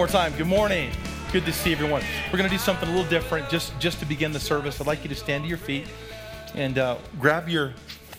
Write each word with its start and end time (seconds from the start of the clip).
More 0.00 0.06
time. 0.06 0.34
Good 0.38 0.46
morning. 0.46 0.90
Good 1.30 1.44
to 1.44 1.52
see 1.52 1.72
everyone. 1.72 2.02
We're 2.32 2.38
going 2.38 2.48
to 2.48 2.56
do 2.56 2.58
something 2.58 2.88
a 2.88 2.90
little 2.90 3.10
different 3.10 3.50
just, 3.50 3.78
just 3.78 3.98
to 4.00 4.06
begin 4.06 4.32
the 4.32 4.40
service. 4.40 4.80
I'd 4.80 4.86
like 4.86 5.02
you 5.02 5.10
to 5.10 5.14
stand 5.14 5.44
to 5.44 5.48
your 5.48 5.58
feet 5.58 5.88
and 6.54 6.78
uh, 6.78 6.96
grab 7.20 7.50
your, 7.50 7.74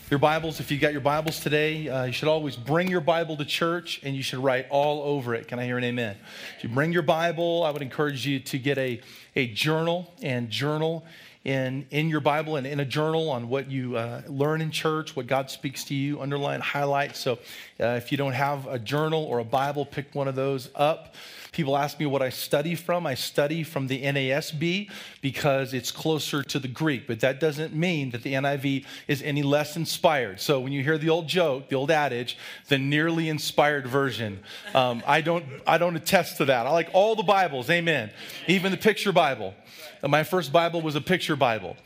your 0.08 0.20
Bibles. 0.20 0.60
If 0.60 0.70
you 0.70 0.78
got 0.78 0.92
your 0.92 1.00
Bibles 1.00 1.40
today, 1.40 1.88
uh, 1.88 2.04
you 2.04 2.12
should 2.12 2.28
always 2.28 2.54
bring 2.54 2.86
your 2.86 3.00
Bible 3.00 3.36
to 3.36 3.44
church 3.44 3.98
and 4.04 4.14
you 4.14 4.22
should 4.22 4.38
write 4.38 4.68
all 4.70 5.02
over 5.02 5.34
it. 5.34 5.48
Can 5.48 5.58
I 5.58 5.64
hear 5.64 5.76
an 5.76 5.82
amen? 5.82 6.16
If 6.56 6.62
you 6.62 6.70
bring 6.70 6.92
your 6.92 7.02
Bible, 7.02 7.64
I 7.64 7.72
would 7.72 7.82
encourage 7.82 8.24
you 8.24 8.38
to 8.38 8.58
get 8.60 8.78
a, 8.78 9.00
a 9.34 9.48
journal 9.48 10.14
and 10.22 10.50
journal 10.50 11.04
in, 11.44 11.86
in 11.90 12.08
your 12.08 12.20
Bible 12.20 12.56
and 12.56 12.66
in 12.66 12.78
a 12.78 12.84
journal 12.84 13.28
on 13.28 13.48
what 13.48 13.70
you 13.70 13.96
uh, 13.96 14.22
learn 14.28 14.60
in 14.60 14.70
church, 14.70 15.16
what 15.16 15.26
God 15.26 15.50
speaks 15.50 15.82
to 15.84 15.94
you, 15.94 16.20
underline, 16.20 16.60
highlight. 16.60 17.16
So 17.16 17.38
uh, 17.82 17.96
if 17.96 18.12
you 18.12 18.18
don't 18.18 18.32
have 18.32 18.66
a 18.66 18.78
journal 18.78 19.24
or 19.24 19.40
a 19.40 19.44
Bible, 19.44 19.84
pick 19.84 20.14
one 20.14 20.28
of 20.28 20.34
those 20.34 20.70
up. 20.74 21.14
People 21.52 21.76
ask 21.76 22.00
me 22.00 22.06
what 22.06 22.22
I 22.22 22.30
study 22.30 22.74
from. 22.74 23.06
I 23.06 23.14
study 23.14 23.62
from 23.62 23.86
the 23.86 24.02
NASB 24.02 24.88
because 25.20 25.74
it's 25.74 25.90
closer 25.90 26.42
to 26.44 26.58
the 26.58 26.68
Greek, 26.68 27.06
but 27.06 27.20
that 27.20 27.40
doesn't 27.40 27.74
mean 27.74 28.10
that 28.12 28.22
the 28.22 28.32
NIV 28.32 28.86
is 29.06 29.20
any 29.20 29.42
less 29.42 29.76
inspired. 29.76 30.40
So 30.40 30.60
when 30.60 30.72
you 30.72 30.82
hear 30.82 30.96
the 30.96 31.10
old 31.10 31.28
joke, 31.28 31.68
the 31.68 31.76
old 31.76 31.90
adage, 31.90 32.38
the 32.68 32.78
nearly 32.78 33.28
inspired 33.28 33.86
version, 33.86 34.40
um, 34.74 35.02
I, 35.06 35.20
don't, 35.20 35.44
I 35.66 35.76
don't 35.76 35.94
attest 35.94 36.38
to 36.38 36.46
that. 36.46 36.66
I 36.66 36.70
like 36.70 36.88
all 36.94 37.16
the 37.16 37.22
Bibles, 37.22 37.68
amen. 37.68 38.10
Even 38.46 38.70
the 38.70 38.78
picture 38.78 39.12
Bible. 39.12 39.52
My 40.02 40.24
first 40.24 40.52
Bible 40.52 40.80
was 40.80 40.94
a 40.94 41.02
picture 41.02 41.36
Bible. 41.36 41.76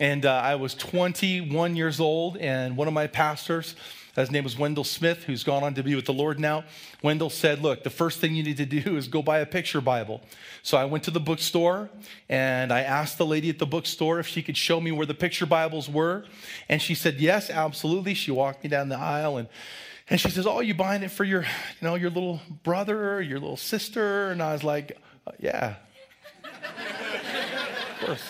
And 0.00 0.26
uh, 0.26 0.32
I 0.32 0.56
was 0.56 0.74
21 0.74 1.76
years 1.76 2.00
old, 2.00 2.38
and 2.38 2.76
one 2.76 2.88
of 2.88 2.94
my 2.94 3.06
pastors, 3.06 3.76
his 4.14 4.30
name 4.30 4.44
was 4.44 4.58
Wendell 4.58 4.84
Smith, 4.84 5.24
who's 5.24 5.42
gone 5.42 5.64
on 5.64 5.72
to 5.74 5.82
be 5.82 5.94
with 5.94 6.04
the 6.04 6.12
Lord 6.12 6.38
now. 6.38 6.64
Wendell 7.02 7.30
said, 7.30 7.62
Look, 7.62 7.82
the 7.82 7.90
first 7.90 8.20
thing 8.20 8.34
you 8.34 8.42
need 8.42 8.58
to 8.58 8.66
do 8.66 8.96
is 8.96 9.08
go 9.08 9.22
buy 9.22 9.38
a 9.38 9.46
picture 9.46 9.80
Bible. 9.80 10.20
So 10.62 10.76
I 10.76 10.84
went 10.84 11.04
to 11.04 11.10
the 11.10 11.20
bookstore 11.20 11.88
and 12.28 12.72
I 12.72 12.82
asked 12.82 13.16
the 13.16 13.24
lady 13.24 13.48
at 13.48 13.58
the 13.58 13.66
bookstore 13.66 14.18
if 14.18 14.26
she 14.26 14.42
could 14.42 14.56
show 14.56 14.80
me 14.80 14.92
where 14.92 15.06
the 15.06 15.14
picture 15.14 15.46
Bibles 15.46 15.88
were. 15.88 16.24
And 16.68 16.82
she 16.82 16.94
said, 16.94 17.20
Yes, 17.20 17.48
absolutely. 17.48 18.12
She 18.12 18.30
walked 18.30 18.64
me 18.64 18.68
down 18.68 18.90
the 18.90 18.98
aisle 18.98 19.38
and 19.38 19.48
and 20.10 20.20
she 20.20 20.28
says, 20.28 20.46
Oh, 20.46 20.60
you 20.60 20.74
buying 20.74 21.02
it 21.02 21.10
for 21.10 21.24
your, 21.24 21.42
you 21.42 21.88
know, 21.88 21.94
your 21.94 22.10
little 22.10 22.42
brother 22.64 23.22
your 23.22 23.40
little 23.40 23.56
sister? 23.56 24.30
And 24.30 24.42
I 24.42 24.52
was 24.52 24.62
like, 24.62 24.98
Yeah. 25.38 25.76
of 26.44 28.06
course 28.06 28.22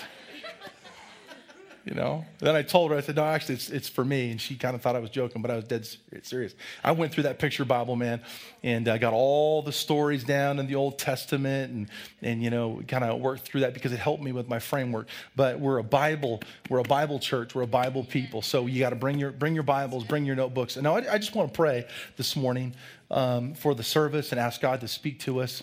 you 1.84 1.94
know? 1.94 2.25
then 2.38 2.55
I 2.55 2.62
told 2.62 2.91
her, 2.91 2.97
I 2.97 3.00
said, 3.00 3.16
no, 3.16 3.25
actually, 3.25 3.56
it's, 3.56 3.70
it's 3.70 3.88
for 3.88 4.05
me. 4.05 4.30
And 4.30 4.41
she 4.41 4.56
kind 4.56 4.75
of 4.75 4.83
thought 4.83 4.97
I 4.97 4.98
was 4.98 5.11
joking, 5.11 5.42
but 5.42 5.50
I 5.50 5.56
was 5.56 5.64
dead 5.64 5.86
serious. 6.22 6.55
I 6.83 6.92
went 6.92 7.12
through 7.12 7.24
that 7.24 7.39
picture 7.39 7.64
Bible, 7.64 7.97
man, 7.97 8.20
and 8.62 8.89
I 8.89 8.98
got 8.98 9.12
all 9.12 9.62
the 9.62 9.72
stories 9.72 10.24
down 10.24 10.58
in 10.58 10.66
the 10.66 10.74
Old 10.74 10.98
Testament 10.98 11.72
and, 11.72 11.89
and 12.22 12.42
you 12.42 12.50
know, 12.50 12.83
kind 12.86 13.05
of 13.05 13.20
worked 13.20 13.42
through 13.42 13.61
that 13.61 13.74
because 13.74 13.92
it 13.92 13.98
helped 13.98 14.22
me 14.22 14.33
with 14.33 14.48
my 14.48 14.58
framework. 14.58 15.08
But 15.36 15.61
we're 15.61 15.78
a 15.78 15.84
Bible, 15.84 16.42
we're 16.69 16.80
a 16.80 16.84
Bible 16.84 17.19
church, 17.19 17.55
we're 17.55 17.62
a 17.62 17.66
Bible 17.66 18.05
people. 18.05 18.42
So 18.42 18.67
you 18.67 18.78
got 18.78 18.91
to 18.91 18.96
bring 18.96 19.19
your, 19.19 19.30
bring 19.30 19.55
your 19.55 19.64
Bibles, 19.64 20.05
bring 20.05 20.24
your 20.24 20.36
notebooks. 20.36 20.77
And 20.77 20.84
now 20.84 20.96
I, 20.96 21.14
I 21.14 21.19
just 21.19 21.34
want 21.34 21.52
to 21.52 21.56
pray 21.56 21.86
this 22.17 22.36
morning 22.36 22.74
um, 23.11 23.55
for 23.55 23.74
the 23.74 23.83
service 23.83 24.33
and 24.33 24.41
ask 24.41 24.61
God 24.61 24.80
to 24.80 24.89
speak 24.89 25.20
to 25.20 25.41
us 25.41 25.62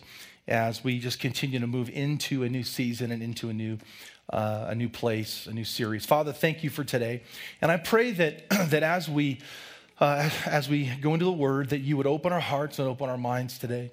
as 0.49 0.83
we 0.83 0.99
just 0.99 1.19
continue 1.19 1.59
to 1.59 1.67
move 1.67 1.89
into 1.89 2.43
a 2.43 2.49
new 2.49 2.63
season 2.63 3.11
and 3.11 3.21
into 3.21 3.49
a 3.49 3.53
new 3.53 3.77
uh, 4.29 4.67
a 4.69 4.75
new 4.75 4.89
place, 4.89 5.47
a 5.47 5.53
new 5.53 5.63
series. 5.63 6.05
Father, 6.05 6.31
thank 6.31 6.63
you 6.63 6.69
for 6.69 6.83
today. 6.83 7.23
And 7.61 7.71
I 7.71 7.77
pray 7.77 8.11
that, 8.11 8.49
that 8.69 8.83
as, 8.83 9.09
we, 9.09 9.39
uh, 9.99 10.29
as 10.45 10.69
we 10.69 10.85
go 11.01 11.13
into 11.13 11.25
the 11.25 11.31
word, 11.31 11.69
that 11.69 11.79
you 11.79 11.97
would 11.97 12.07
open 12.07 12.31
our 12.31 12.39
hearts 12.39 12.79
and 12.79 12.87
open 12.87 13.09
our 13.09 13.17
minds 13.17 13.57
today. 13.57 13.91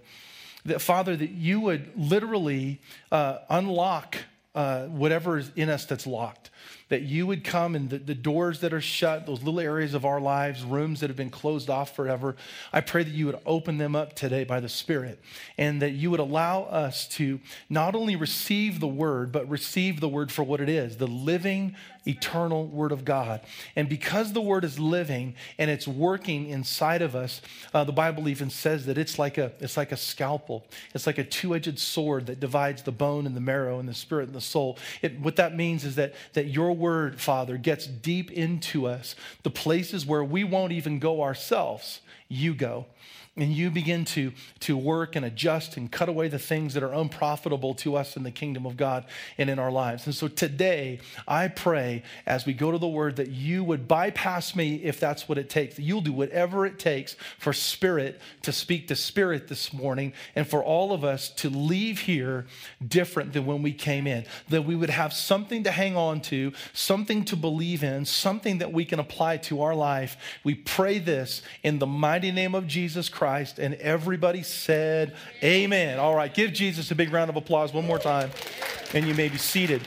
That, 0.65 0.81
Father, 0.81 1.17
that 1.17 1.31
you 1.31 1.61
would 1.61 1.93
literally 1.97 2.81
uh, 3.11 3.39
unlock 3.49 4.17
uh, 4.55 4.87
whatever 4.87 5.39
is 5.39 5.51
in 5.55 5.69
us 5.69 5.85
that's 5.85 6.07
locked 6.07 6.51
that 6.88 7.03
you 7.03 7.27
would 7.27 7.44
come 7.44 7.75
and 7.75 7.91
the, 7.91 7.99
the, 7.99 8.15
doors 8.15 8.60
that 8.60 8.72
are 8.72 8.81
shut, 8.81 9.27
those 9.27 9.43
little 9.43 9.60
areas 9.60 9.94
of 9.94 10.04
our 10.04 10.21
lives, 10.21 10.62
rooms 10.62 11.00
that 11.00 11.10
have 11.10 11.16
been 11.16 11.31
closed 11.31 11.69
off 11.69 11.94
forever, 11.94 12.37
I 12.72 12.81
pray 12.81 13.03
that 13.03 13.12
you 13.12 13.27
would 13.27 13.38
open 13.44 13.78
them 13.78 13.97
up 13.97 14.15
today 14.15 14.44
by 14.44 14.60
the 14.60 14.69
Spirit 14.69 15.21
and 15.59 15.82
that 15.82 15.93
you 15.93 16.10
would 16.10 16.21
allow 16.21 16.62
us 16.62 17.09
to 17.09 17.41
not 17.69 17.94
only 17.94 18.16
receive 18.16 18.81
the 18.81 18.88
word, 18.88 19.32
but 19.32 19.49
receive 19.49 20.00
the 20.00 20.09
word 20.09 20.31
for 20.32 20.43
what 20.43 20.60
it 20.60 20.69
is 20.69 20.97
the 20.97 21.06
living, 21.06 21.75
eternal 22.06 22.66
word 22.66 22.93
of 22.93 23.04
God. 23.04 23.41
And 23.75 23.88
because 23.88 24.33
the 24.33 24.41
word 24.41 24.65
is 24.65 24.78
living 24.78 25.34
and 25.59 25.71
it's 25.71 25.88
working 25.88 26.48
inside 26.48 27.03
of 27.03 27.15
us, 27.15 27.41
uh, 27.75 27.84
the 27.84 27.93
Bible 27.93 28.28
even 28.28 28.50
says 28.50 28.87
that 28.87 28.98
it's 28.98 29.19
like 29.19 29.38
a, 29.38 29.53
it's 29.60 29.77
like 29.77 29.93
a 29.93 29.97
scalpel, 29.97 30.66
it's 30.94 31.06
like 31.06 31.19
a 31.19 31.25
two 31.25 31.54
edged 31.54 31.78
sword 31.78 32.27
that 32.27 32.41
divides 32.41 32.83
the 32.83 32.93
bone 32.93 33.27
and 33.27 33.37
the 33.37 33.41
marrow 33.41 33.78
and 33.78 33.88
the 33.88 33.94
spirit 33.94 34.28
and 34.28 34.34
the 34.34 34.41
soul. 34.41 34.78
It, 35.03 35.19
what 35.21 35.37
that 35.37 35.54
means 35.54 35.84
is 35.84 35.97
that, 35.97 36.15
that 36.34 36.47
your 36.56 36.72
word, 36.72 37.21
Father, 37.21 37.56
gets 37.56 37.87
deep 37.87 38.33
into 38.33 38.87
us, 38.87 39.15
the 39.44 39.50
places 39.50 40.05
where 40.05 40.25
we 40.25 40.43
won't 40.43 40.72
even 40.72 40.99
go 40.99 41.22
ourselves, 41.22 42.00
you 42.28 42.55
go 42.55 42.87
and 43.39 43.53
you 43.53 43.71
begin 43.71 44.07
to, 44.07 44.33
to 44.61 44.77
work 44.79 45.15
and 45.15 45.25
adjust 45.25 45.77
and 45.77 45.93
cut 45.93 46.09
away 46.09 46.29
the 46.29 46.39
things 46.39 46.73
that 46.73 46.83
are 46.83 46.95
unprofitable 46.95 47.75
to 47.75 47.95
us 47.95 48.17
in 48.17 48.23
the 48.23 48.31
kingdom 48.31 48.65
of 48.65 48.79
God 48.79 49.05
and 49.37 49.51
in 49.51 49.59
our 49.59 49.71
lives. 49.71 50.07
And 50.07 50.15
so 50.15 50.27
today, 50.27 51.01
I 51.29 51.49
pray 51.49 52.03
as 52.25 52.47
we 52.47 52.55
go 52.55 52.73
to 52.73 52.79
the 52.79 52.89
word 52.89 53.17
that 53.17 53.29
you 53.29 53.63
would 53.63 53.87
bypass 53.87 54.57
me 54.57 54.77
if 54.77 54.99
that's 54.99 55.29
what 55.29 55.37
it 55.37 55.51
takes. 55.51 55.79
You'll 55.79 56.01
do 56.01 56.15
whatever 56.15 56.65
it 56.65 56.79
takes 56.79 57.15
for 57.39 57.53
spirit 57.53 58.21
to 58.43 58.53
speak 58.53 58.89
to 58.89 58.97
spirit 58.97 59.49
this 59.49 59.71
morning 59.71 60.15
and 60.35 60.47
for 60.47 60.65
all 60.65 60.95
of 60.95 61.05
us 61.05 61.29
to 61.31 61.51
leave 61.51 62.01
here 62.01 62.47
different 62.87 63.35
than 63.35 63.45
when 63.45 63.63
we 63.63 63.75
came 63.75 64.07
in. 64.07 64.25
That 64.49 64.65
we 64.65 64.75
would 64.75 64.91
have 64.91 65.13
something 65.13 65.65
to 65.65 65.71
hang 65.71 65.95
on 65.95 66.23
to, 66.23 66.53
something 66.73 67.27
to 67.27 67.37
believe 67.37 67.85
in, 67.85 68.07
something 68.07 68.59
that 68.59 68.73
we 68.73 68.87
can 68.87 68.99
apply 68.99 69.37
to 69.39 69.61
our 69.61 69.75
life. 69.75 70.17
We 70.43 70.55
pray 70.55 70.99
this 70.99 71.43
in 71.63 71.81
the 71.81 71.87
mighty 71.87 72.33
name 72.33 72.55
of 72.55 72.67
Jesus 72.67 73.11
Christ. 73.11 73.26
Christ. 73.27 73.59
And 73.59 73.75
everybody 73.75 74.45
said, 74.45 75.17
Amen. 75.43 75.99
All 75.99 76.15
right, 76.15 76.33
give 76.33 76.53
Jesus 76.53 76.93
a 76.93 76.95
big 76.95 77.13
round 77.13 77.29
of 77.29 77.35
applause 77.35 77.73
one 77.73 77.85
more 77.85 77.99
time. 77.99 78.31
And 78.95 79.05
you 79.05 79.15
may 79.15 79.29
be 79.29 79.37
seated. 79.37 79.83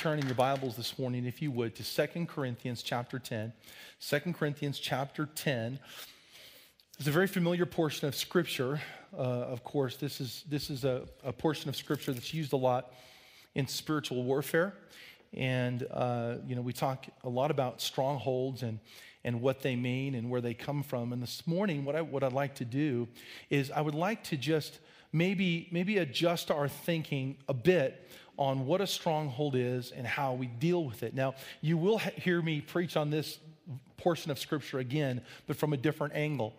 Turn 0.00 0.18
in 0.18 0.26
your 0.26 0.34
Bibles 0.34 0.74
this 0.74 0.98
morning, 0.98 1.24
if 1.24 1.40
you 1.40 1.52
would, 1.52 1.76
to 1.76 1.84
Second 1.84 2.28
Corinthians 2.28 2.82
chapter 2.82 3.20
10. 3.20 3.52
2 4.00 4.32
Corinthians 4.32 4.80
chapter 4.80 5.26
10 5.26 5.78
is 6.98 7.06
a 7.06 7.12
very 7.12 7.28
familiar 7.28 7.66
portion 7.66 8.08
of 8.08 8.16
Scripture. 8.16 8.80
Uh, 9.16 9.20
of 9.20 9.62
course, 9.62 9.96
this 9.96 10.20
is, 10.20 10.42
this 10.50 10.68
is 10.68 10.84
a, 10.84 11.04
a, 11.22 11.32
portion 11.32 11.68
of 11.68 11.76
Scripture 11.76 12.12
that's 12.12 12.34
used 12.34 12.52
a 12.52 12.56
lot 12.56 12.94
in 13.54 13.68
spiritual 13.68 14.24
warfare. 14.24 14.74
And, 15.34 15.86
uh, 15.88 16.38
you 16.48 16.56
know, 16.56 16.62
we 16.62 16.72
talk 16.72 17.06
a 17.22 17.28
lot 17.28 17.52
about 17.52 17.80
strongholds 17.80 18.64
and 18.64 18.80
and 19.24 19.40
what 19.40 19.62
they 19.62 19.76
mean 19.76 20.14
and 20.14 20.30
where 20.30 20.40
they 20.40 20.54
come 20.54 20.82
from. 20.82 21.12
And 21.12 21.22
this 21.22 21.46
morning, 21.46 21.84
what, 21.84 21.94
I, 21.94 22.02
what 22.02 22.22
I'd 22.22 22.32
like 22.32 22.56
to 22.56 22.64
do 22.64 23.08
is 23.50 23.70
I 23.70 23.80
would 23.80 23.94
like 23.94 24.24
to 24.24 24.36
just 24.36 24.80
maybe, 25.12 25.68
maybe 25.70 25.98
adjust 25.98 26.50
our 26.50 26.68
thinking 26.68 27.36
a 27.48 27.54
bit 27.54 28.10
on 28.38 28.66
what 28.66 28.80
a 28.80 28.86
stronghold 28.86 29.54
is 29.54 29.92
and 29.92 30.06
how 30.06 30.32
we 30.32 30.46
deal 30.46 30.84
with 30.84 31.02
it. 31.02 31.14
Now, 31.14 31.34
you 31.60 31.76
will 31.76 31.98
ha- 31.98 32.10
hear 32.16 32.40
me 32.42 32.60
preach 32.60 32.96
on 32.96 33.10
this 33.10 33.38
portion 33.96 34.30
of 34.30 34.38
Scripture 34.38 34.78
again, 34.78 35.20
but 35.46 35.56
from 35.56 35.72
a 35.72 35.76
different 35.76 36.14
angle. 36.14 36.54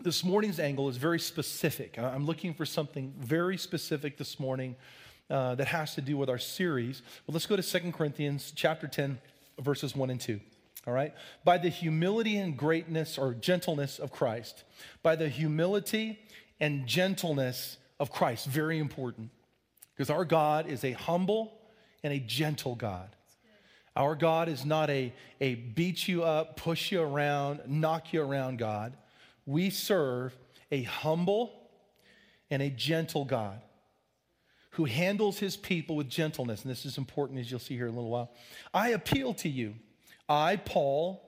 This 0.00 0.24
morning's 0.24 0.58
angle 0.58 0.88
is 0.88 0.96
very 0.96 1.20
specific. 1.20 1.98
I'm 1.98 2.24
looking 2.24 2.54
for 2.54 2.64
something 2.64 3.14
very 3.18 3.56
specific 3.56 4.16
this 4.16 4.40
morning 4.40 4.74
uh, 5.28 5.54
that 5.56 5.66
has 5.68 5.94
to 5.96 6.00
do 6.00 6.16
with 6.16 6.30
our 6.30 6.38
series. 6.38 7.02
Well, 7.26 7.34
let's 7.34 7.46
go 7.46 7.56
to 7.56 7.62
Second 7.62 7.92
Corinthians 7.92 8.52
chapter 8.54 8.86
10, 8.86 9.18
verses 9.60 9.94
1 9.94 10.10
and 10.10 10.20
2 10.20 10.40
all 10.88 10.94
right? 10.94 11.12
By 11.44 11.58
the 11.58 11.68
humility 11.68 12.38
and 12.38 12.56
greatness 12.56 13.18
or 13.18 13.34
gentleness 13.34 13.98
of 13.98 14.10
Christ. 14.10 14.64
By 15.02 15.16
the 15.16 15.28
humility 15.28 16.18
and 16.58 16.86
gentleness 16.86 17.76
of 18.00 18.10
Christ. 18.10 18.46
Very 18.46 18.78
important. 18.78 19.30
Because 19.94 20.08
our 20.08 20.24
God 20.24 20.66
is 20.66 20.84
a 20.84 20.92
humble 20.92 21.52
and 22.02 22.12
a 22.12 22.18
gentle 22.18 22.74
God. 22.74 23.10
Our 23.94 24.14
God 24.14 24.48
is 24.48 24.64
not 24.64 24.88
a, 24.88 25.12
a 25.40 25.56
beat 25.56 26.08
you 26.08 26.24
up, 26.24 26.56
push 26.56 26.90
you 26.90 27.02
around, 27.02 27.60
knock 27.66 28.12
you 28.14 28.22
around 28.22 28.58
God. 28.58 28.96
We 29.44 29.68
serve 29.68 30.34
a 30.70 30.84
humble 30.84 31.52
and 32.50 32.62
a 32.62 32.70
gentle 32.70 33.26
God 33.26 33.60
who 34.70 34.86
handles 34.86 35.38
his 35.38 35.56
people 35.56 35.96
with 35.96 36.08
gentleness. 36.08 36.62
And 36.62 36.70
this 36.70 36.86
is 36.86 36.96
important 36.96 37.40
as 37.40 37.50
you'll 37.50 37.60
see 37.60 37.74
here 37.74 37.88
in 37.88 37.92
a 37.92 37.96
little 37.96 38.10
while. 38.10 38.30
I 38.72 38.90
appeal 38.90 39.34
to 39.34 39.48
you 39.50 39.74
I, 40.28 40.56
Paul, 40.56 41.22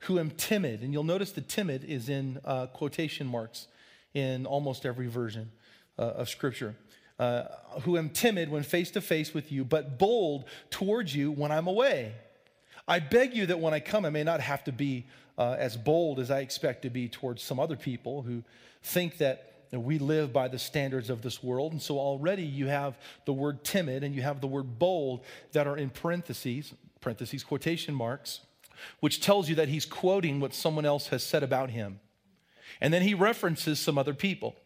who 0.00 0.18
am 0.18 0.30
timid, 0.30 0.82
and 0.82 0.92
you'll 0.92 1.04
notice 1.04 1.32
the 1.32 1.40
timid 1.40 1.84
is 1.84 2.08
in 2.08 2.40
uh, 2.44 2.66
quotation 2.66 3.26
marks 3.26 3.66
in 4.14 4.46
almost 4.46 4.86
every 4.86 5.08
version 5.08 5.50
uh, 5.98 6.02
of 6.02 6.28
Scripture. 6.28 6.74
Uh, 7.18 7.48
who 7.82 7.98
am 7.98 8.08
timid 8.08 8.48
when 8.48 8.62
face 8.62 8.92
to 8.92 9.00
face 9.00 9.34
with 9.34 9.50
you, 9.50 9.64
but 9.64 9.98
bold 9.98 10.44
towards 10.70 11.12
you 11.12 11.32
when 11.32 11.50
I'm 11.50 11.66
away. 11.66 12.14
I 12.86 13.00
beg 13.00 13.34
you 13.34 13.46
that 13.46 13.58
when 13.58 13.74
I 13.74 13.80
come, 13.80 14.04
I 14.04 14.10
may 14.10 14.22
not 14.22 14.40
have 14.40 14.62
to 14.64 14.72
be 14.72 15.04
uh, 15.36 15.56
as 15.58 15.76
bold 15.76 16.20
as 16.20 16.30
I 16.30 16.40
expect 16.40 16.82
to 16.82 16.90
be 16.90 17.08
towards 17.08 17.42
some 17.42 17.58
other 17.58 17.74
people 17.74 18.22
who 18.22 18.44
think 18.84 19.18
that 19.18 19.52
we 19.72 19.98
live 19.98 20.32
by 20.32 20.46
the 20.46 20.60
standards 20.60 21.10
of 21.10 21.20
this 21.22 21.42
world. 21.42 21.72
And 21.72 21.82
so 21.82 21.98
already 21.98 22.44
you 22.44 22.68
have 22.68 22.96
the 23.26 23.32
word 23.32 23.64
timid 23.64 24.04
and 24.04 24.14
you 24.14 24.22
have 24.22 24.40
the 24.40 24.46
word 24.46 24.78
bold 24.78 25.24
that 25.52 25.66
are 25.66 25.76
in 25.76 25.90
parentheses, 25.90 26.72
parentheses, 27.00 27.44
quotation 27.44 27.94
marks, 27.94 28.40
which 29.00 29.20
tells 29.20 29.48
you 29.48 29.54
that 29.56 29.68
he's 29.68 29.86
quoting 29.86 30.40
what 30.40 30.54
someone 30.54 30.84
else 30.84 31.08
has 31.08 31.22
said 31.22 31.42
about 31.42 31.70
him. 31.70 32.00
And 32.80 32.92
then 32.92 33.02
he 33.02 33.14
references 33.14 33.80
some 33.80 33.98
other 33.98 34.14
people. 34.14 34.56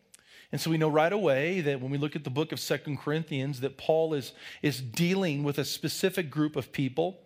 And 0.50 0.61
so 0.61 0.70
we 0.70 0.76
know 0.76 0.88
right 0.88 1.12
away 1.12 1.62
that 1.62 1.81
when 1.81 1.90
we 1.90 1.96
look 1.96 2.14
at 2.14 2.25
the 2.25 2.31
book 2.31 2.52
of 2.52 2.61
Second 2.61 2.99
Corinthians, 2.99 3.61
that 3.61 3.79
Paul 3.79 4.12
is, 4.12 4.32
is 4.61 4.82
dealing 4.82 5.44
with 5.44 5.58
a 5.58 5.64
specific 5.64 6.31
group 6.31 6.56
of 6.56 6.73
people 6.73 7.20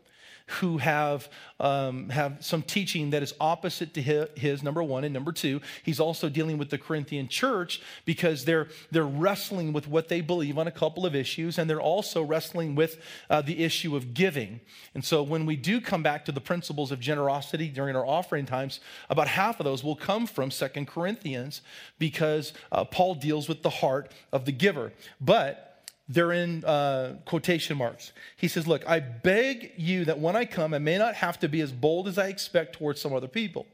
who 0.47 0.79
have, 0.79 1.29
um, 1.59 2.09
have 2.11 2.37
some 2.45 2.63
teaching 2.63 3.11
that 3.11 3.23
is 3.23 3.35
opposite 3.41 3.93
to 3.95 4.03
his, 4.03 4.63
number 4.63 4.83
one. 4.83 5.03
And 5.03 5.13
number 5.13 5.33
two, 5.33 5.61
he's 5.83 5.99
also 5.99 6.29
dealing 6.29 6.57
with 6.57 6.71
the 6.71 6.79
Corinthian 6.79 7.29
church 7.29 7.83
because 8.05 8.45
they're, 8.45 8.69
they're 8.93 9.05
wrestling 9.05 9.73
with 9.73 9.89
what 9.89 10.09
they 10.09 10.21
believe 10.21 10.57
on 10.57 10.69
a 10.69 10.71
couple 10.71 11.05
of 11.05 11.15
issues, 11.15 11.59
and 11.59 11.69
they're 11.69 11.81
also 11.81 12.23
wrestling 12.23 12.75
with 12.77 13.01
uh, 13.29 13.43
the 13.43 13.65
issue 13.65 13.97
of 13.97 14.15
giving. 14.15 14.61
And 14.95 15.05
so 15.05 15.23
when 15.23 15.47
we 15.47 15.57
do 15.57 15.81
come 15.81 16.03
back 16.03 16.25
to 16.27 16.33
the 16.33 16.41
principles 16.41 16.93
of 16.93 17.01
generosity 17.01 17.69
during 17.69 17.97
our 17.97 18.07
offering 18.07 18.47
times, 18.47 18.81
about 19.11 19.29
half 19.29 19.59
of 19.59 19.65
those 19.65 19.83
will 19.83 19.97
come 19.97 20.27
from 20.27 20.51
Second 20.51 20.87
Corinthians 20.87 21.61
because 21.99 22.53
uh, 22.71 22.85
Paul 22.85 23.17
deals 23.17 23.49
with 23.49 23.63
the 23.63 23.71
heart 23.71 24.13
of 24.33 24.45
the 24.45 24.53
giver. 24.53 24.93
But 25.21 25.76
they're 26.09 26.33
in 26.33 26.65
uh, 26.65 27.17
quotation 27.25 27.77
marks. 27.77 28.13
He 28.37 28.49
says, 28.49 28.67
Look, 28.67 28.89
I 28.89 29.01
beg 29.01 29.73
you 29.77 30.05
that 30.05 30.19
when 30.19 30.37
I 30.37 30.45
come, 30.45 30.73
I 30.73 30.79
may 30.79 30.99
not 30.99 31.15
have 31.17 31.39
to 31.41 31.49
be 31.49 31.61
as 31.61 31.73
bold 31.73 32.07
as 32.09 32.19
I 32.19 32.29
expect 32.29 32.75
towards 32.77 33.01
some 33.01 33.13
other 33.13 33.29
people 33.29 33.67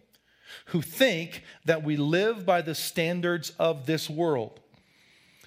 who 0.67 0.83
think 0.83 1.43
that 1.65 1.83
we 1.83 1.97
live 1.97 2.45
by 2.45 2.63
the 2.63 2.75
standards 2.75 3.51
of 3.59 3.87
this 3.87 4.09
world. 4.09 4.61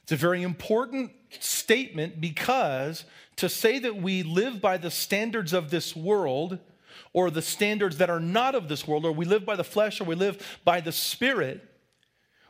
It's 0.04 0.12
a 0.12 0.16
very 0.16 0.44
important 0.44 1.12
statement 1.40 2.22
because 2.22 3.06
to 3.38 3.50
say 3.50 3.80
that 3.80 3.96
we 3.98 4.24
live 4.24 4.62
by 4.62 4.78
the 4.78 4.92
standards 4.92 5.54
of 5.54 5.70
this 5.70 5.96
world 5.96 6.60
or 7.12 7.32
the 7.32 7.42
standards 7.42 7.98
that 7.98 8.10
are 8.10 8.20
not 8.20 8.56
of 8.56 8.68
this 8.68 8.88
world, 8.88 9.06
or 9.06 9.12
we 9.12 9.26
live 9.26 9.46
by 9.46 9.56
the 9.56 9.64
flesh 9.64 10.00
or 10.00 10.04
we 10.04 10.16
live 10.16 10.60
by 10.64 10.82
the 10.82 10.92
spirit, 10.92 11.68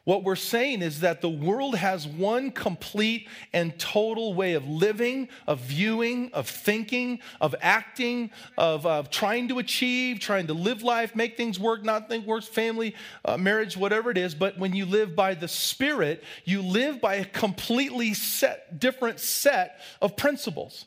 what 0.05 0.23
we're 0.23 0.35
saying 0.35 0.83
is 0.83 0.99
that 0.99 1.21
the 1.21 1.29
world 1.29 1.75
has 1.75 2.07
one 2.07 2.51
complete 2.51 3.27
and 3.53 3.77
total 3.79 4.35
way 4.35 4.53
of 4.53 4.67
living, 4.67 5.29
of 5.47 5.59
viewing, 5.59 6.29
of 6.31 6.47
thinking, 6.47 7.19
of 7.41 7.55
acting, 7.59 8.29
of, 8.55 8.85
of 8.85 9.09
trying 9.09 9.47
to 9.47 9.57
achieve, 9.57 10.19
trying 10.19 10.45
to 10.47 10.53
live 10.53 10.83
life, 10.83 11.15
make 11.15 11.35
things 11.35 11.59
work, 11.59 11.83
not 11.83 12.07
think 12.07 12.27
works, 12.27 12.47
family, 12.47 12.95
uh, 13.25 13.35
marriage, 13.35 13.75
whatever 13.75 14.11
it 14.11 14.17
is. 14.17 14.35
But 14.35 14.59
when 14.59 14.75
you 14.75 14.85
live 14.85 15.15
by 15.15 15.33
the 15.33 15.47
Spirit, 15.47 16.23
you 16.45 16.61
live 16.61 17.01
by 17.01 17.15
a 17.15 17.25
completely 17.25 18.13
set, 18.13 18.79
different 18.79 19.19
set 19.19 19.79
of 20.03 20.15
principles. 20.15 20.85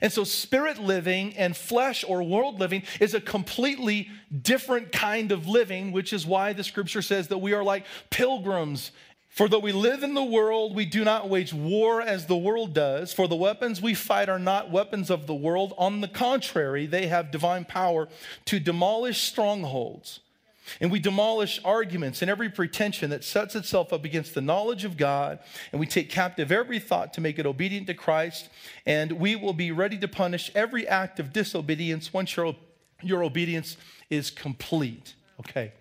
And 0.00 0.12
so, 0.12 0.24
spirit 0.24 0.78
living 0.78 1.36
and 1.36 1.56
flesh 1.56 2.04
or 2.06 2.22
world 2.22 2.60
living 2.60 2.82
is 3.00 3.14
a 3.14 3.20
completely 3.20 4.08
different 4.42 4.92
kind 4.92 5.32
of 5.32 5.46
living, 5.46 5.92
which 5.92 6.12
is 6.12 6.26
why 6.26 6.52
the 6.52 6.64
scripture 6.64 7.02
says 7.02 7.28
that 7.28 7.38
we 7.38 7.52
are 7.52 7.64
like 7.64 7.84
pilgrims. 8.10 8.92
For 9.28 9.48
though 9.48 9.58
we 9.58 9.72
live 9.72 10.02
in 10.02 10.14
the 10.14 10.24
world, 10.24 10.74
we 10.74 10.84
do 10.84 11.04
not 11.04 11.28
wage 11.28 11.52
war 11.52 12.00
as 12.00 12.26
the 12.26 12.36
world 12.36 12.74
does. 12.74 13.12
For 13.12 13.28
the 13.28 13.36
weapons 13.36 13.80
we 13.80 13.94
fight 13.94 14.28
are 14.28 14.38
not 14.38 14.70
weapons 14.70 15.10
of 15.10 15.26
the 15.26 15.34
world. 15.34 15.74
On 15.78 16.00
the 16.00 16.08
contrary, 16.08 16.86
they 16.86 17.06
have 17.06 17.30
divine 17.30 17.64
power 17.64 18.08
to 18.46 18.58
demolish 18.58 19.22
strongholds. 19.22 20.20
And 20.80 20.90
we 20.90 20.98
demolish 20.98 21.60
arguments 21.64 22.22
and 22.22 22.30
every 22.30 22.48
pretension 22.48 23.10
that 23.10 23.24
sets 23.24 23.54
itself 23.54 23.92
up 23.92 24.04
against 24.04 24.34
the 24.34 24.40
knowledge 24.40 24.84
of 24.84 24.96
God. 24.96 25.38
And 25.72 25.80
we 25.80 25.86
take 25.86 26.10
captive 26.10 26.52
every 26.52 26.78
thought 26.78 27.12
to 27.14 27.20
make 27.20 27.38
it 27.38 27.46
obedient 27.46 27.86
to 27.88 27.94
Christ. 27.94 28.48
And 28.86 29.12
we 29.12 29.36
will 29.36 29.52
be 29.52 29.72
ready 29.72 29.98
to 29.98 30.08
punish 30.08 30.50
every 30.54 30.86
act 30.86 31.20
of 31.20 31.32
disobedience 31.32 32.12
once 32.12 32.36
your, 32.36 32.56
your 33.02 33.22
obedience 33.22 33.76
is 34.10 34.30
complete. 34.30 35.14
Okay. 35.40 35.72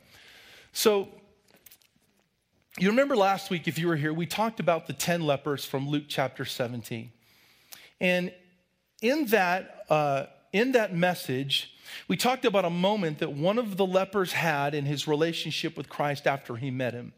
So, 0.74 1.10
you 2.80 2.90
remember 2.90 3.16
last 3.16 3.50
week, 3.50 3.68
if 3.68 3.80
you 3.80 3.88
were 3.88 3.96
here, 3.96 4.14
we 4.14 4.28
talked 4.28 4.60
about 4.60 4.86
the 4.86 4.94
10 4.94 5.22
lepers 5.24 5.66
from 5.66 5.90
Luke 5.90 6.04
chapter 6.08 6.46
17. 6.46 7.12
And 8.00 8.32
in 9.02 9.26
that, 9.28 9.86
uh, 9.90 10.26
in 10.54 10.74
that 10.74 10.96
message, 10.96 11.76
we 12.08 12.18
talked 12.18 12.46
about 12.46 12.66
a 12.66 12.70
moment 12.70 13.20
that 13.20 13.34
one 13.34 13.58
of 13.58 13.78
the 13.78 13.86
lepers 13.86 14.34
had 14.34 14.74
in 14.74 14.86
his 14.86 15.08
relationship 15.08 15.78
with 15.78 15.90
Christ 15.90 16.28
after 16.28 16.56
he 16.56 16.72
met 16.72 16.94
him. 16.94 17.14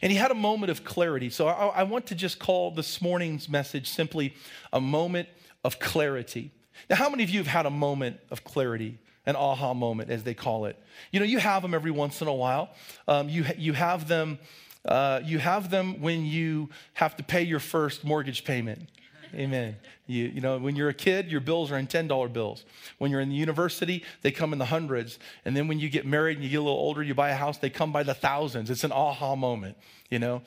And 0.00 0.10
he 0.12 0.18
had 0.18 0.30
a 0.30 0.34
moment 0.34 0.70
of 0.70 0.84
clarity. 0.84 1.30
So 1.30 1.48
I, 1.48 1.66
I, 1.66 1.82
want 1.82 2.06
to 2.06 2.14
just 2.14 2.38
call 2.38 2.70
this 2.70 3.02
morning's 3.02 3.48
message 3.48 3.88
simply 3.88 4.34
a 4.72 4.80
moment 4.80 5.28
of 5.64 5.78
clarity. 5.78 6.50
Now, 6.88 6.96
how 6.96 7.10
many 7.10 7.22
of 7.24 7.30
you 7.30 7.38
have 7.38 7.46
had 7.46 7.66
a 7.66 7.70
moment 7.70 8.18
of 8.30 8.44
clarity? 8.44 8.98
An 9.24 9.36
aha 9.36 9.72
moment, 9.72 10.10
as 10.10 10.24
they 10.24 10.34
call 10.34 10.64
it. 10.64 10.76
You 11.12 11.20
know, 11.20 11.26
you 11.26 11.38
have 11.38 11.62
them 11.62 11.74
every 11.74 11.92
once 11.92 12.20
in 12.20 12.26
a 12.26 12.34
while. 12.34 12.70
Um, 13.06 13.28
you, 13.28 13.44
you 13.56 13.72
have 13.72 14.08
them. 14.08 14.38
Uh, 14.84 15.20
you 15.24 15.38
have 15.38 15.70
them 15.70 16.00
when 16.00 16.24
you 16.24 16.70
have 16.94 17.16
to 17.16 17.22
pay 17.22 17.42
your 17.42 17.60
first 17.60 18.02
mortgage 18.02 18.44
payment. 18.44 18.88
Amen. 19.34 19.76
You, 20.06 20.24
you 20.24 20.40
know, 20.40 20.58
when 20.58 20.76
you're 20.76 20.90
a 20.90 20.94
kid, 20.94 21.30
your 21.30 21.40
bills 21.40 21.70
are 21.72 21.78
in 21.78 21.86
$10 21.86 22.32
bills. 22.32 22.64
When 22.98 23.10
you're 23.10 23.20
in 23.20 23.30
the 23.30 23.34
university, 23.34 24.04
they 24.20 24.30
come 24.30 24.52
in 24.52 24.58
the 24.58 24.66
hundreds. 24.66 25.18
And 25.44 25.56
then 25.56 25.68
when 25.68 25.80
you 25.80 25.88
get 25.88 26.04
married 26.04 26.36
and 26.36 26.44
you 26.44 26.50
get 26.50 26.58
a 26.58 26.62
little 26.62 26.78
older, 26.78 27.02
you 27.02 27.14
buy 27.14 27.30
a 27.30 27.34
house, 27.34 27.58
they 27.58 27.70
come 27.70 27.92
by 27.92 28.02
the 28.02 28.14
thousands. 28.14 28.68
It's 28.68 28.84
an 28.84 28.92
aha 28.92 29.34
moment, 29.36 29.76
you 30.10 30.18
know. 30.18 30.42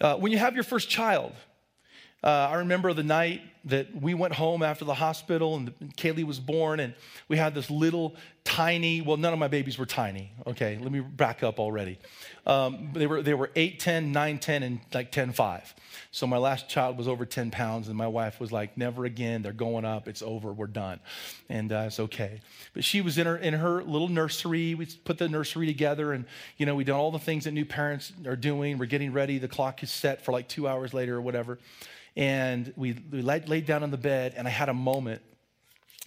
Uh, 0.00 0.16
when 0.16 0.32
you 0.32 0.38
have 0.38 0.54
your 0.54 0.64
first 0.64 0.88
child, 0.88 1.32
uh, 2.24 2.48
I 2.50 2.54
remember 2.56 2.92
the 2.92 3.04
night 3.04 3.42
that 3.64 3.94
we 3.94 4.14
went 4.14 4.34
home 4.34 4.62
after 4.62 4.84
the 4.84 4.94
hospital 4.94 5.56
and 5.56 5.72
Kaylee 5.96 6.24
was 6.24 6.40
born, 6.40 6.80
and 6.80 6.94
we 7.28 7.36
had 7.36 7.54
this 7.54 7.70
little 7.70 8.16
tiny, 8.44 9.00
well, 9.00 9.16
none 9.16 9.32
of 9.32 9.38
my 9.38 9.48
babies 9.48 9.78
were 9.78 9.86
tiny. 9.86 10.32
Okay, 10.46 10.78
let 10.80 10.90
me 10.90 11.00
back 11.00 11.42
up 11.42 11.60
already. 11.60 11.98
Um, 12.44 12.90
they, 12.92 13.06
were, 13.06 13.22
they 13.22 13.34
were 13.34 13.50
8, 13.54 13.78
10, 13.78 14.10
9, 14.10 14.38
10, 14.38 14.62
and 14.62 14.80
like 14.92 15.12
10, 15.12 15.32
5. 15.32 15.74
So 16.10 16.26
my 16.26 16.38
last 16.38 16.68
child 16.68 16.98
was 16.98 17.06
over 17.06 17.24
10 17.24 17.50
pounds, 17.52 17.88
and 17.88 17.96
my 17.96 18.08
wife 18.08 18.40
was 18.40 18.50
like, 18.50 18.76
never 18.76 19.04
again. 19.04 19.42
They're 19.42 19.52
going 19.52 19.84
up. 19.84 20.08
It's 20.08 20.22
over. 20.22 20.52
We're 20.52 20.66
done. 20.66 20.98
And 21.48 21.72
uh, 21.72 21.84
it's 21.86 22.00
okay. 22.00 22.40
But 22.74 22.84
she 22.84 23.00
was 23.00 23.16
in 23.16 23.26
her, 23.26 23.36
in 23.36 23.54
her 23.54 23.82
little 23.82 24.08
nursery. 24.08 24.74
We 24.74 24.86
put 24.86 25.18
the 25.18 25.28
nursery 25.28 25.66
together, 25.66 26.12
and, 26.12 26.24
you 26.56 26.66
know, 26.66 26.74
we 26.74 26.84
did 26.84 26.92
all 26.92 27.12
the 27.12 27.18
things 27.20 27.44
that 27.44 27.52
new 27.52 27.64
parents 27.64 28.12
are 28.26 28.36
doing. 28.36 28.78
We're 28.78 28.86
getting 28.86 29.12
ready. 29.12 29.38
The 29.38 29.48
clock 29.48 29.82
is 29.82 29.90
set 29.90 30.24
for 30.24 30.32
like 30.32 30.48
two 30.48 30.66
hours 30.66 30.92
later 30.92 31.16
or 31.16 31.20
whatever. 31.20 31.58
And 32.14 32.72
we, 32.76 32.98
we 33.10 33.22
laid, 33.22 33.48
laid 33.52 33.66
down 33.66 33.82
on 33.82 33.90
the 33.90 33.98
bed, 33.98 34.32
and 34.34 34.48
I 34.48 34.50
had 34.50 34.70
a 34.70 34.74
moment, 34.74 35.20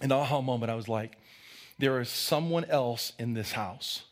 an 0.00 0.10
aha 0.10 0.40
moment. 0.40 0.68
I 0.68 0.74
was 0.74 0.88
like, 0.88 1.16
there 1.78 2.00
is 2.00 2.08
someone 2.08 2.64
else 2.64 3.12
in 3.20 3.34
this 3.34 3.52
house, 3.52 4.02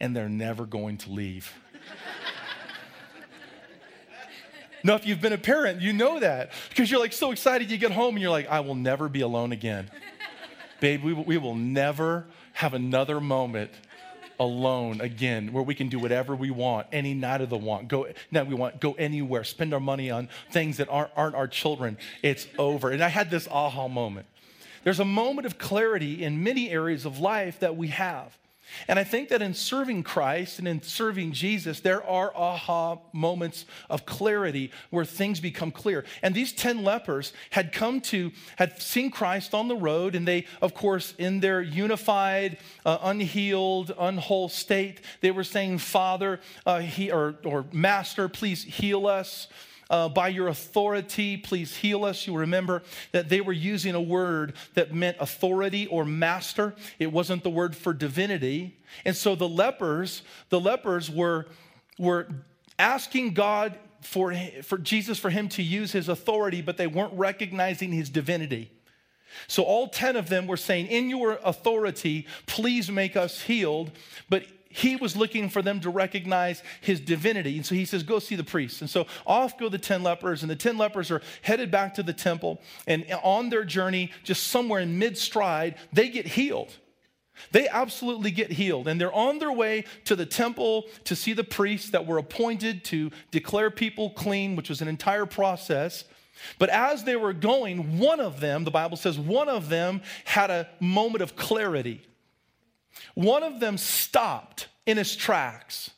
and 0.00 0.16
they're 0.16 0.30
never 0.30 0.64
going 0.64 0.96
to 0.98 1.10
leave. 1.10 1.52
now, 4.82 4.94
if 4.94 5.06
you've 5.06 5.20
been 5.20 5.34
a 5.34 5.38
parent, 5.38 5.82
you 5.82 5.92
know 5.92 6.18
that 6.20 6.52
because 6.70 6.90
you're 6.90 6.98
like 6.98 7.12
so 7.12 7.30
excited 7.30 7.70
you 7.70 7.76
get 7.76 7.92
home 7.92 8.14
and 8.14 8.22
you're 8.22 8.30
like, 8.30 8.48
I 8.48 8.60
will 8.60 8.74
never 8.74 9.10
be 9.10 9.20
alone 9.20 9.52
again. 9.52 9.90
Babe, 10.80 11.04
we, 11.04 11.12
we 11.12 11.36
will 11.36 11.54
never 11.54 12.24
have 12.54 12.72
another 12.72 13.20
moment 13.20 13.70
alone 14.40 15.02
again, 15.02 15.52
where 15.52 15.62
we 15.62 15.74
can 15.74 15.88
do 15.88 15.98
whatever 15.98 16.34
we 16.34 16.50
want, 16.50 16.86
any 16.90 17.14
night 17.14 17.42
of 17.42 17.50
the 17.50 17.58
want. 17.58 17.86
Go 17.86 18.08
now 18.32 18.42
we 18.42 18.54
want 18.54 18.80
go 18.80 18.94
anywhere, 18.94 19.44
spend 19.44 19.72
our 19.72 19.80
money 19.80 20.10
on 20.10 20.28
things 20.50 20.78
that 20.78 20.88
aren't, 20.88 21.12
aren't 21.14 21.36
our 21.36 21.46
children. 21.46 21.98
It's 22.22 22.48
over. 22.58 22.90
And 22.90 23.04
I 23.04 23.08
had 23.08 23.30
this 23.30 23.46
aha 23.46 23.86
moment. 23.86 24.26
There's 24.82 24.98
a 24.98 25.04
moment 25.04 25.46
of 25.46 25.58
clarity 25.58 26.24
in 26.24 26.42
many 26.42 26.70
areas 26.70 27.04
of 27.04 27.18
life 27.20 27.60
that 27.60 27.76
we 27.76 27.88
have. 27.88 28.36
And 28.88 28.98
I 28.98 29.04
think 29.04 29.28
that 29.28 29.42
in 29.42 29.54
serving 29.54 30.02
Christ 30.02 30.58
and 30.58 30.68
in 30.68 30.82
serving 30.82 31.32
Jesus, 31.32 31.80
there 31.80 32.04
are 32.04 32.34
aha 32.36 32.98
moments 33.12 33.64
of 33.88 34.06
clarity 34.06 34.70
where 34.90 35.04
things 35.04 35.40
become 35.40 35.70
clear. 35.70 36.04
And 36.22 36.34
these 36.34 36.52
10 36.52 36.84
lepers 36.84 37.32
had 37.50 37.72
come 37.72 38.00
to, 38.02 38.32
had 38.56 38.80
seen 38.80 39.10
Christ 39.10 39.54
on 39.54 39.68
the 39.68 39.76
road, 39.76 40.14
and 40.14 40.26
they, 40.26 40.46
of 40.60 40.74
course, 40.74 41.14
in 41.18 41.40
their 41.40 41.62
unified, 41.62 42.58
uh, 42.84 42.98
unhealed, 43.02 43.92
unwhole 43.98 44.50
state, 44.50 45.00
they 45.20 45.30
were 45.30 45.44
saying, 45.44 45.78
Father, 45.78 46.40
uh, 46.66 46.80
he, 46.80 47.10
or, 47.10 47.36
or 47.44 47.66
Master, 47.72 48.28
please 48.28 48.62
heal 48.64 49.06
us 49.06 49.48
uh, 49.90 50.08
by 50.08 50.28
your 50.28 50.48
authority, 50.48 51.36
please 51.36 51.76
heal 51.76 52.04
us. 52.04 52.26
You 52.26 52.36
remember 52.36 52.82
that 53.12 53.28
they 53.28 53.40
were 53.40 53.52
using 53.52 53.94
a 53.94 54.00
word 54.00 54.54
that 54.74 54.94
meant 54.94 55.16
authority 55.20 55.86
or 55.88 56.04
master. 56.04 56.74
It 56.98 57.12
wasn't 57.12 57.42
the 57.42 57.50
word 57.50 57.76
for 57.76 57.92
divinity. 57.92 58.78
And 59.04 59.16
so 59.16 59.34
the 59.34 59.48
lepers, 59.48 60.22
the 60.48 60.60
lepers 60.60 61.10
were, 61.10 61.46
were 61.98 62.28
asking 62.78 63.34
God 63.34 63.76
for, 64.00 64.34
for 64.62 64.78
Jesus, 64.78 65.18
for 65.18 65.28
him 65.28 65.48
to 65.50 65.62
use 65.62 65.92
his 65.92 66.08
authority, 66.08 66.62
but 66.62 66.76
they 66.76 66.86
weren't 66.86 67.12
recognizing 67.12 67.92
his 67.92 68.08
divinity. 68.08 68.70
So 69.46 69.62
all 69.62 69.88
10 69.88 70.16
of 70.16 70.28
them 70.28 70.46
were 70.46 70.56
saying, 70.56 70.86
In 70.86 71.10
your 71.10 71.38
authority, 71.44 72.26
please 72.46 72.90
make 72.90 73.16
us 73.16 73.42
healed. 73.42 73.90
But 74.28 74.44
he 74.72 74.94
was 74.94 75.16
looking 75.16 75.48
for 75.48 75.62
them 75.62 75.80
to 75.80 75.90
recognize 75.90 76.62
his 76.80 77.00
divinity. 77.00 77.56
And 77.56 77.66
so 77.66 77.74
he 77.74 77.84
says, 77.84 78.04
Go 78.04 78.20
see 78.20 78.36
the 78.36 78.44
priests. 78.44 78.80
And 78.80 78.88
so 78.88 79.06
off 79.26 79.58
go 79.58 79.68
the 79.68 79.78
10 79.78 80.02
lepers, 80.02 80.42
and 80.42 80.50
the 80.50 80.56
10 80.56 80.78
lepers 80.78 81.10
are 81.10 81.20
headed 81.42 81.70
back 81.70 81.94
to 81.94 82.02
the 82.04 82.12
temple. 82.12 82.62
And 82.86 83.04
on 83.22 83.50
their 83.50 83.64
journey, 83.64 84.12
just 84.22 84.46
somewhere 84.46 84.80
in 84.80 84.98
mid 84.98 85.18
stride, 85.18 85.74
they 85.92 86.08
get 86.08 86.26
healed. 86.26 86.72
They 87.50 87.68
absolutely 87.68 88.30
get 88.30 88.52
healed. 88.52 88.86
And 88.86 89.00
they're 89.00 89.12
on 89.12 89.38
their 89.38 89.52
way 89.52 89.84
to 90.04 90.14
the 90.14 90.26
temple 90.26 90.86
to 91.04 91.16
see 91.16 91.32
the 91.32 91.44
priests 91.44 91.90
that 91.90 92.06
were 92.06 92.18
appointed 92.18 92.84
to 92.86 93.10
declare 93.32 93.70
people 93.70 94.10
clean, 94.10 94.54
which 94.54 94.68
was 94.68 94.82
an 94.82 94.88
entire 94.88 95.26
process. 95.26 96.04
But 96.58 96.68
as 96.68 97.04
they 97.04 97.16
were 97.16 97.32
going, 97.32 97.98
one 97.98 98.20
of 98.20 98.40
them, 98.40 98.64
the 98.64 98.70
Bible 98.70 98.96
says, 98.96 99.18
one 99.18 99.48
of 99.48 99.68
them 99.68 100.02
had 100.24 100.50
a 100.50 100.68
moment 100.78 101.22
of 101.22 101.34
clarity. 101.34 102.02
One 103.14 103.42
of 103.42 103.60
them 103.60 103.78
stopped 103.78 104.68
in 104.86 104.96
his 104.96 105.14
tracks. 105.16 105.90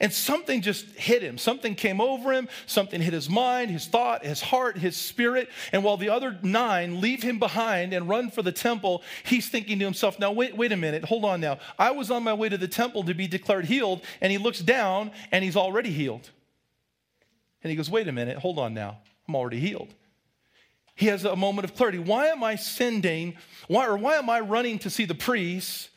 And 0.00 0.12
something 0.12 0.62
just 0.62 0.86
hit 0.92 1.22
him. 1.22 1.36
Something 1.38 1.74
came 1.74 2.00
over 2.00 2.32
him. 2.32 2.48
Something 2.66 3.00
hit 3.00 3.12
his 3.12 3.28
mind, 3.28 3.70
his 3.70 3.86
thought, 3.86 4.24
his 4.24 4.40
heart, 4.40 4.78
his 4.78 4.96
spirit. 4.96 5.48
And 5.70 5.84
while 5.84 5.96
the 5.96 6.08
other 6.08 6.38
nine 6.42 7.00
leave 7.00 7.22
him 7.22 7.38
behind 7.38 7.92
and 7.92 8.08
run 8.08 8.30
for 8.30 8.42
the 8.42 8.52
temple, 8.52 9.02
he's 9.22 9.48
thinking 9.48 9.78
to 9.78 9.84
himself, 9.84 10.18
now, 10.18 10.32
wait, 10.32 10.56
wait 10.56 10.72
a 10.72 10.76
minute. 10.76 11.04
Hold 11.04 11.24
on 11.24 11.40
now. 11.40 11.58
I 11.78 11.90
was 11.90 12.10
on 12.10 12.24
my 12.24 12.32
way 12.32 12.48
to 12.48 12.58
the 12.58 12.68
temple 12.68 13.04
to 13.04 13.14
be 13.14 13.28
declared 13.28 13.66
healed. 13.66 14.02
And 14.20 14.32
he 14.32 14.38
looks 14.38 14.60
down 14.60 15.12
and 15.30 15.44
he's 15.44 15.56
already 15.56 15.90
healed. 15.90 16.30
And 17.62 17.70
he 17.70 17.76
goes, 17.76 17.90
wait 17.90 18.08
a 18.08 18.12
minute. 18.12 18.38
Hold 18.38 18.58
on 18.58 18.74
now. 18.74 18.98
I'm 19.28 19.36
already 19.36 19.60
healed. 19.60 19.94
He 21.02 21.08
has 21.08 21.24
a 21.24 21.34
moment 21.34 21.64
of 21.64 21.74
clarity. 21.74 21.98
Why 21.98 22.26
am 22.26 22.44
I 22.44 22.54
sending, 22.54 23.36
why, 23.66 23.88
or 23.88 23.96
why 23.96 24.18
am 24.18 24.30
I 24.30 24.38
running 24.38 24.78
to 24.78 24.88
see 24.88 25.04
the 25.04 25.16
priest 25.16 25.88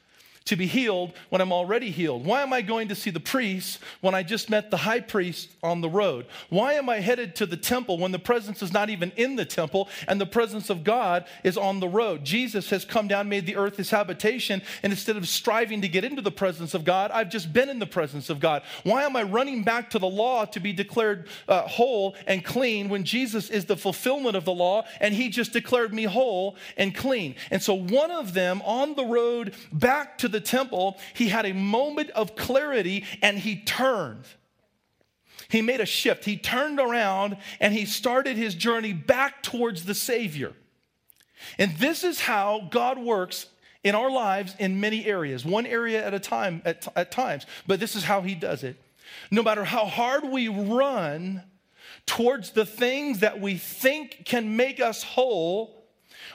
to 0.46 0.56
be 0.56 0.68
healed 0.68 1.12
when 1.30 1.42
I'm 1.42 1.52
already 1.52 1.90
healed? 1.90 2.24
Why 2.24 2.44
am 2.44 2.54
I 2.54 2.62
going 2.62 2.90
to 2.90 2.96
see 2.96 3.10
the 3.10 3.20
priest 3.20 3.80
when 4.02 4.14
I 4.14 4.22
just 4.22 4.48
met 4.48 4.70
the 4.70 4.78
high 4.78 5.00
priest 5.00 5.50
on 5.64 5.82
the 5.82 5.90
road? 5.90 6.28
Why 6.50 6.74
am 6.74 6.88
I 6.88 7.00
headed 7.00 7.36
to 7.38 7.48
the 7.48 7.58
temple 7.58 7.98
when 7.98 8.12
the 8.12 8.20
presence 8.20 8.62
is 8.62 8.72
not 8.72 8.92
even 8.92 9.12
in 9.16 9.38
the 9.38 9.46
temple 9.46 9.90
and 10.08 10.22
the 10.22 10.28
presence 10.28 10.70
of 10.70 10.84
God 10.84 11.26
is 11.44 11.58
on 11.58 11.80
the 11.80 11.88
road? 11.88 12.24
Jesus 12.24 12.70
has 12.70 12.86
come 12.86 13.08
down, 13.08 13.28
made 13.28 13.48
the 13.48 13.56
earth 13.56 13.78
his 13.78 13.90
habitation, 13.90 14.62
and 14.84 14.94
instead 14.94 15.18
of 15.18 15.28
striving 15.28 15.82
to 15.82 15.88
get 15.88 16.04
into 16.04 16.22
the 16.22 16.32
presence 16.32 16.76
of 16.76 16.84
God, 16.84 17.10
I've 17.10 17.30
just 17.30 17.52
been 17.52 17.68
in 17.68 17.80
the 17.80 17.88
presence 17.88 18.30
of 18.30 18.40
God. 18.40 18.62
Why 18.84 19.04
am 19.04 19.16
I 19.16 19.24
running 19.24 19.64
back 19.64 19.90
to 19.92 20.00
the 20.00 20.06
law 20.06 20.46
to 20.46 20.60
be 20.60 20.74
declared 20.74 21.28
uh, 21.48 21.64
whole 21.64 22.14
and 22.28 22.46
clean 22.46 22.90
when 22.90 23.04
Jesus 23.04 23.50
is 23.50 23.66
the 23.66 23.78
fulfillment 23.78 24.36
of 24.36 24.46
the 24.46 24.54
law 24.54 24.86
and 25.02 25.12
he 25.12 25.30
just 25.30 25.54
declared 25.54 25.92
me 25.92 26.04
whole 26.04 26.56
and 26.78 26.94
clean? 26.94 27.34
And 27.50 27.64
so 27.64 27.74
one 27.74 28.12
of 28.12 28.36
them 28.36 28.62
on 28.64 28.94
the 28.94 29.06
road 29.06 29.56
back 29.74 30.20
to 30.20 30.28
the 30.28 30.35
the 30.36 30.42
temple, 30.42 30.98
he 31.14 31.30
had 31.30 31.46
a 31.46 31.54
moment 31.54 32.10
of 32.12 32.36
clarity 32.36 33.06
and 33.22 33.40
he 33.40 33.56
turned. 33.64 34.26
He 35.50 35.62
made 35.62 35.80
a 35.80 35.86
shift. 35.86 36.26
He 36.26 36.38
turned 36.38 36.80
around 36.80 37.38
and 37.60 37.74
he 37.74 37.86
started 37.86 38.36
his 38.36 38.54
journey 38.56 38.94
back 38.94 39.42
towards 39.42 39.86
the 39.86 39.96
Savior. 39.96 40.54
And 41.58 41.76
this 41.78 42.04
is 42.04 42.20
how 42.20 42.68
God 42.70 42.98
works 42.98 43.48
in 43.84 43.96
our 43.96 44.10
lives 44.10 44.56
in 44.60 44.80
many 44.80 45.06
areas, 45.06 45.46
one 45.46 45.66
area 45.66 46.06
at 46.06 46.14
a 46.14 46.20
time 46.20 46.62
at, 46.66 46.88
at 46.96 47.12
times, 47.12 47.46
but 47.68 47.80
this 47.80 47.96
is 47.96 48.04
how 48.04 48.22
he 48.22 48.34
does 48.34 48.64
it. 48.64 48.78
No 49.30 49.44
matter 49.44 49.64
how 49.64 49.86
hard 49.86 50.26
we 50.26 50.48
run 50.48 51.44
towards 52.08 52.52
the 52.52 52.66
things 52.66 53.20
that 53.20 53.40
we 53.40 53.58
think 53.58 54.26
can 54.26 54.56
make 54.56 54.80
us 54.80 55.04
whole, 55.04 55.75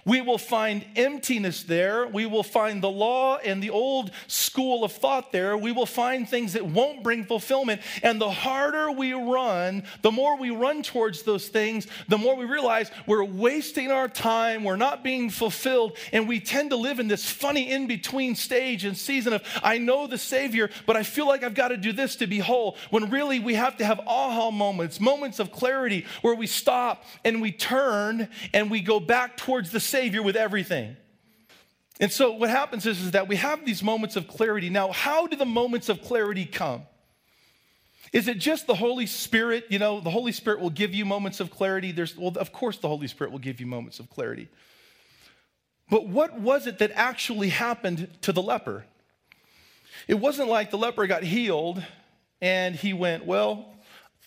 we 0.04 0.20
will 0.20 0.38
find 0.38 0.84
emptiness 0.96 1.62
there. 1.62 2.06
We 2.06 2.26
will 2.26 2.42
find 2.42 2.82
the 2.82 2.90
law 2.90 3.36
and 3.36 3.62
the 3.62 3.70
old 3.70 4.10
school 4.26 4.84
of 4.84 4.92
thought 4.92 5.32
there. 5.32 5.56
We 5.56 5.72
will 5.72 5.86
find 5.86 6.28
things 6.28 6.52
that 6.54 6.66
won't 6.66 7.02
bring 7.02 7.24
fulfillment. 7.24 7.80
And 8.02 8.20
the 8.20 8.30
harder 8.30 8.90
we 8.90 9.12
run, 9.12 9.84
the 10.02 10.10
more 10.10 10.36
we 10.36 10.50
run 10.50 10.82
towards 10.82 11.22
those 11.22 11.48
things, 11.48 11.86
the 12.08 12.18
more 12.18 12.36
we 12.36 12.44
realize 12.44 12.90
we're 13.06 13.24
wasting 13.24 13.90
our 13.90 14.08
time, 14.08 14.64
we're 14.64 14.76
not 14.76 15.02
being 15.02 15.30
fulfilled, 15.30 15.96
and 16.12 16.28
we 16.28 16.40
tend 16.40 16.70
to 16.70 16.76
live 16.76 16.98
in 16.98 17.08
this 17.08 17.28
funny 17.30 17.70
in 17.70 17.86
between 17.86 18.34
stage 18.34 18.84
and 18.84 18.96
season 18.96 19.32
of, 19.32 19.42
I 19.62 19.78
know 19.78 20.06
the 20.06 20.18
Savior, 20.18 20.70
but 20.86 20.96
I 20.96 21.02
feel 21.02 21.26
like 21.26 21.42
I've 21.42 21.54
got 21.54 21.68
to 21.68 21.76
do 21.76 21.92
this 21.92 22.16
to 22.16 22.26
be 22.26 22.38
whole. 22.38 22.76
When 22.90 23.10
really 23.10 23.40
we 23.40 23.54
have 23.54 23.76
to 23.78 23.84
have 23.84 24.00
aha 24.06 24.50
moments, 24.50 25.00
moments 25.00 25.38
of 25.38 25.50
clarity 25.50 26.06
where 26.22 26.34
we 26.34 26.46
stop 26.46 27.04
and 27.24 27.40
we 27.40 27.52
turn 27.52 28.28
and 28.52 28.70
we 28.70 28.80
go 28.80 29.00
back 29.00 29.36
towards 29.36 29.70
the 29.70 29.79
Savior 29.80 30.22
with 30.22 30.36
everything. 30.36 30.96
And 32.00 32.10
so 32.10 32.32
what 32.32 32.48
happens 32.48 32.86
is, 32.86 33.00
is 33.00 33.10
that 33.10 33.28
we 33.28 33.36
have 33.36 33.66
these 33.66 33.82
moments 33.82 34.16
of 34.16 34.26
clarity. 34.26 34.70
Now, 34.70 34.90
how 34.90 35.26
do 35.26 35.36
the 35.36 35.44
moments 35.44 35.90
of 35.90 36.00
clarity 36.02 36.46
come? 36.46 36.82
Is 38.12 38.26
it 38.26 38.38
just 38.38 38.66
the 38.66 38.74
Holy 38.74 39.06
Spirit? 39.06 39.66
You 39.68 39.78
know, 39.78 40.00
the 40.00 40.10
Holy 40.10 40.32
Spirit 40.32 40.60
will 40.60 40.70
give 40.70 40.94
you 40.94 41.04
moments 41.04 41.40
of 41.40 41.50
clarity. 41.50 41.92
There's, 41.92 42.16
well, 42.16 42.32
of 42.36 42.52
course, 42.52 42.78
the 42.78 42.88
Holy 42.88 43.06
Spirit 43.06 43.32
will 43.32 43.38
give 43.38 43.60
you 43.60 43.66
moments 43.66 44.00
of 44.00 44.08
clarity. 44.08 44.48
But 45.90 46.08
what 46.08 46.40
was 46.40 46.66
it 46.66 46.78
that 46.78 46.92
actually 46.94 47.50
happened 47.50 48.08
to 48.22 48.32
the 48.32 48.42
leper? 48.42 48.84
It 50.08 50.14
wasn't 50.14 50.48
like 50.48 50.70
the 50.70 50.78
leper 50.78 51.06
got 51.06 51.22
healed 51.22 51.82
and 52.40 52.74
he 52.74 52.92
went, 52.92 53.26
Well, 53.26 53.74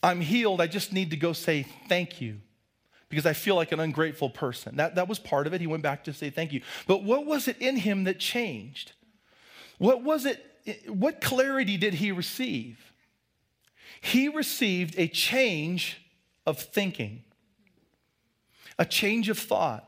I'm 0.04 0.22
healed. 0.22 0.62
I 0.62 0.68
just 0.68 0.94
need 0.94 1.10
to 1.12 1.18
go 1.18 1.34
say 1.34 1.66
thank 1.88 2.22
you 2.22 2.40
because 3.14 3.26
I 3.26 3.34
feel 3.34 3.56
like 3.56 3.72
an 3.72 3.80
ungrateful 3.80 4.30
person. 4.30 4.78
That, 4.78 4.96
that 4.96 5.08
was 5.08 5.20
part 5.20 5.48
of 5.48 5.54
it. 5.54 5.62
He 5.62 5.68
went 5.68 5.84
back 5.84 6.04
to 6.06 6.14
say 6.14 6.30
thank 6.30 6.52
you. 6.52 6.62
But 6.88 7.04
what 7.04 7.26
was 7.26 7.48
it 7.48 7.58
in 7.60 7.78
him 7.78 8.06
that 8.06 8.20
changed? 8.20 8.94
What 9.78 10.04
was 10.04 10.26
it? 10.26 10.44
What 10.88 11.22
clarity 11.22 11.78
did 11.78 11.96
he 11.96 12.12
receive? 12.12 12.94
He 14.02 14.28
received 14.28 14.96
a 14.98 15.08
change 15.08 16.02
of 16.46 16.60
thinking, 16.60 17.24
a 18.78 18.86
change 18.86 19.30
of 19.30 19.40
thought. 19.40 19.88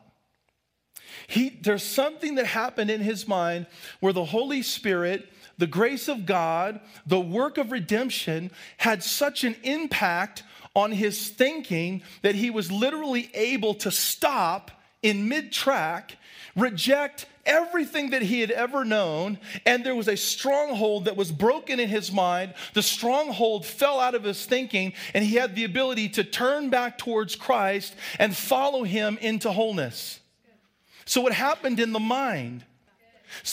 He, 1.28 1.50
there's 1.50 1.84
something 1.84 2.36
that 2.36 2.46
happened 2.46 2.92
in 2.92 3.02
his 3.02 3.28
mind 3.28 3.68
where 4.00 4.14
the 4.14 4.26
Holy 4.26 4.62
Spirit, 4.62 5.28
the 5.58 5.68
grace 5.68 6.08
of 6.08 6.26
God, 6.26 6.80
the 7.06 7.20
work 7.20 7.58
of 7.58 7.72
redemption 7.72 8.52
had 8.78 9.04
such 9.04 9.44
an 9.44 9.56
impact 9.64 10.44
on 10.76 10.92
his 10.92 11.30
thinking 11.30 12.02
that 12.22 12.36
he 12.36 12.50
was 12.50 12.72
literally 12.72 13.30
able 13.34 13.74
to 13.76 13.92
stop 13.92 14.72
in 15.02 15.30
mid 15.30 15.52
track, 15.52 16.18
reject 16.56 17.26
everything 17.46 18.10
that 18.10 18.24
he 18.24 18.42
had 18.42 18.52
ever 18.52 18.84
known, 18.84 19.38
and 19.66 19.86
there 19.86 19.96
was 19.96 20.08
a 20.08 20.18
stronghold 20.18 21.06
that 21.06 21.16
was 21.16 21.32
broken 21.32 21.80
in 21.80 21.88
his 21.88 22.12
mind. 22.12 22.54
The 22.74 22.82
stronghold 22.82 23.66
fell 23.66 24.00
out 24.00 24.16
of 24.16 24.24
his 24.24 24.46
thinking, 24.46 24.94
and 25.14 25.24
he 25.24 25.36
had 25.36 25.56
the 25.56 25.64
ability 25.64 26.10
to 26.10 26.24
turn 26.24 26.70
back 26.70 26.98
towards 26.98 27.36
Christ 27.36 27.96
and 28.20 28.36
follow 28.36 28.84
him 28.84 29.18
into 29.22 29.52
wholeness. 29.52 30.20
So, 31.06 31.22
what 31.22 31.34
happened 31.34 31.80
in 31.80 31.94
the 31.94 32.00
mind? 32.00 32.66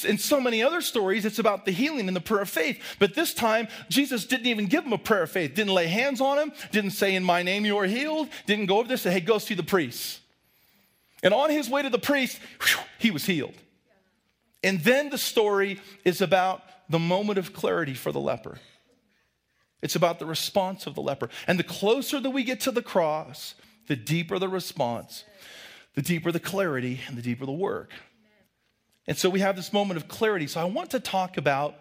In 0.07 0.19
so 0.19 0.41
many 0.41 0.63
other 0.63 0.81
stories, 0.81 1.25
it's 1.25 1.39
about 1.39 1.65
the 1.65 1.73
healing 1.73 2.09
and 2.09 2.17
the 2.17 2.21
prayer 2.21 2.43
of 2.43 2.49
faith. 2.49 2.81
But 2.99 3.15
this 3.15 3.35
time, 3.35 3.69
Jesus 3.89 4.25
didn't 4.25 4.47
even 4.47 4.67
give 4.67 4.85
him 4.85 4.93
a 4.93 4.99
prayer 4.99 5.25
of 5.25 5.31
faith, 5.31 5.55
didn't 5.55 5.75
lay 5.75 5.87
hands 5.87 6.21
on 6.21 6.39
him, 6.39 6.53
didn't 6.71 6.93
say, 6.93 7.15
In 7.15 7.25
my 7.25 7.43
name 7.43 7.65
you 7.65 7.77
are 7.79 7.87
healed, 7.87 8.29
didn't 8.47 8.67
go 8.67 8.79
over 8.79 8.89
there 8.89 8.97
say, 8.97 9.13
Hey, 9.13 9.21
go 9.21 9.39
see 9.39 9.55
the 9.55 9.63
priest. 9.63 10.21
And 11.23 11.33
on 11.33 11.51
his 11.51 11.69
way 11.69 11.83
to 11.83 11.91
the 11.91 11.99
priest, 11.99 12.41
whew, 12.61 12.83
he 12.99 13.11
was 13.11 13.25
healed. 13.25 13.55
And 14.63 14.81
then 14.81 15.11
the 15.11 15.19
story 15.19 15.81
is 16.05 16.21
about 16.21 16.63
the 16.89 16.99
moment 16.99 17.39
of 17.39 17.53
clarity 17.53 17.95
for 17.95 18.13
the 18.13 18.21
leper. 18.21 18.59
It's 19.83 19.97
about 19.97 20.19
the 20.19 20.27
response 20.27 20.87
of 20.87 20.95
the 20.95 21.03
leper. 21.03 21.29
And 21.47 21.59
the 21.59 21.65
closer 21.65 22.21
that 22.21 22.31
we 22.31 22.45
get 22.45 22.61
to 22.61 22.71
the 22.71 22.83
cross, 22.83 23.55
the 23.89 23.97
deeper 23.97 24.39
the 24.39 24.49
response, 24.49 25.25
the 25.95 26.03
deeper 26.03 26.31
the 26.31 26.41
clarity, 26.41 27.01
and 27.09 27.17
the 27.17 27.23
deeper 27.23 27.45
the 27.45 27.53
work. 27.53 27.91
And 29.07 29.17
so 29.17 29.29
we 29.29 29.41
have 29.41 29.57
this 29.57 29.73
moment 29.73 29.99
of 29.99 30.09
clarity. 30.09 30.47
So 30.47 30.61
I 30.61 30.65
want 30.65 30.91
to 30.91 31.01
talk 31.01 31.37
about 31.37 31.75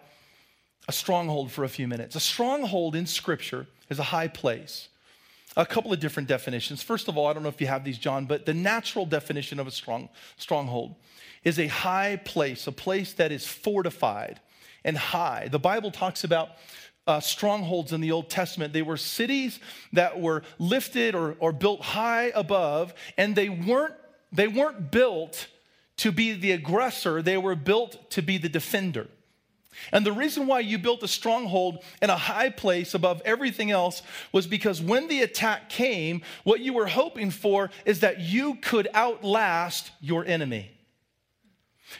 a 0.88 0.92
stronghold 0.92 1.52
for 1.52 1.64
a 1.64 1.68
few 1.68 1.86
minutes. 1.86 2.16
A 2.16 2.20
stronghold 2.20 2.96
in 2.96 3.06
Scripture 3.06 3.66
is 3.88 3.98
a 3.98 4.04
high 4.04 4.28
place. 4.28 4.88
A 5.56 5.66
couple 5.66 5.92
of 5.92 6.00
different 6.00 6.28
definitions. 6.28 6.82
First 6.82 7.08
of 7.08 7.16
all, 7.16 7.26
I 7.26 7.32
don't 7.32 7.42
know 7.42 7.48
if 7.48 7.60
you 7.60 7.66
have 7.66 7.84
these, 7.84 7.98
John, 7.98 8.24
but 8.24 8.46
the 8.46 8.54
natural 8.54 9.06
definition 9.06 9.60
of 9.60 9.66
a 9.66 9.70
strong 9.70 10.08
stronghold 10.36 10.94
is 11.44 11.58
a 11.58 11.66
high 11.66 12.16
place, 12.16 12.66
a 12.66 12.72
place 12.72 13.12
that 13.14 13.30
is 13.30 13.46
fortified 13.46 14.40
and 14.84 14.96
high. 14.96 15.48
The 15.50 15.58
Bible 15.58 15.90
talks 15.90 16.24
about 16.24 16.50
uh, 17.06 17.20
strongholds 17.20 17.92
in 17.92 18.00
the 18.00 18.12
Old 18.12 18.30
Testament. 18.30 18.72
They 18.72 18.82
were 18.82 18.96
cities 18.96 19.60
that 19.92 20.20
were 20.20 20.42
lifted 20.58 21.14
or, 21.14 21.36
or 21.38 21.52
built 21.52 21.82
high 21.82 22.32
above, 22.34 22.94
and 23.18 23.34
they 23.34 23.48
weren't, 23.48 23.94
they 24.32 24.48
weren't 24.48 24.90
built 24.90 25.48
to 25.98 26.12
be 26.12 26.32
the 26.32 26.52
aggressor, 26.52 27.22
they 27.22 27.38
were 27.38 27.54
built 27.54 28.10
to 28.10 28.22
be 28.22 28.38
the 28.38 28.48
defender. 28.48 29.08
And 29.90 30.04
the 30.04 30.12
reason 30.12 30.46
why 30.46 30.60
you 30.60 30.78
built 30.78 31.02
a 31.02 31.08
stronghold 31.08 31.82
in 32.00 32.10
a 32.10 32.16
high 32.16 32.50
place 32.50 32.94
above 32.94 33.22
everything 33.24 33.70
else 33.70 34.02
was 34.30 34.46
because 34.46 34.80
when 34.80 35.08
the 35.08 35.22
attack 35.22 35.68
came, 35.68 36.22
what 36.44 36.60
you 36.60 36.72
were 36.74 36.86
hoping 36.86 37.30
for 37.30 37.70
is 37.84 38.00
that 38.00 38.20
you 38.20 38.56
could 38.56 38.88
outlast 38.94 39.90
your 40.00 40.24
enemy. 40.24 40.70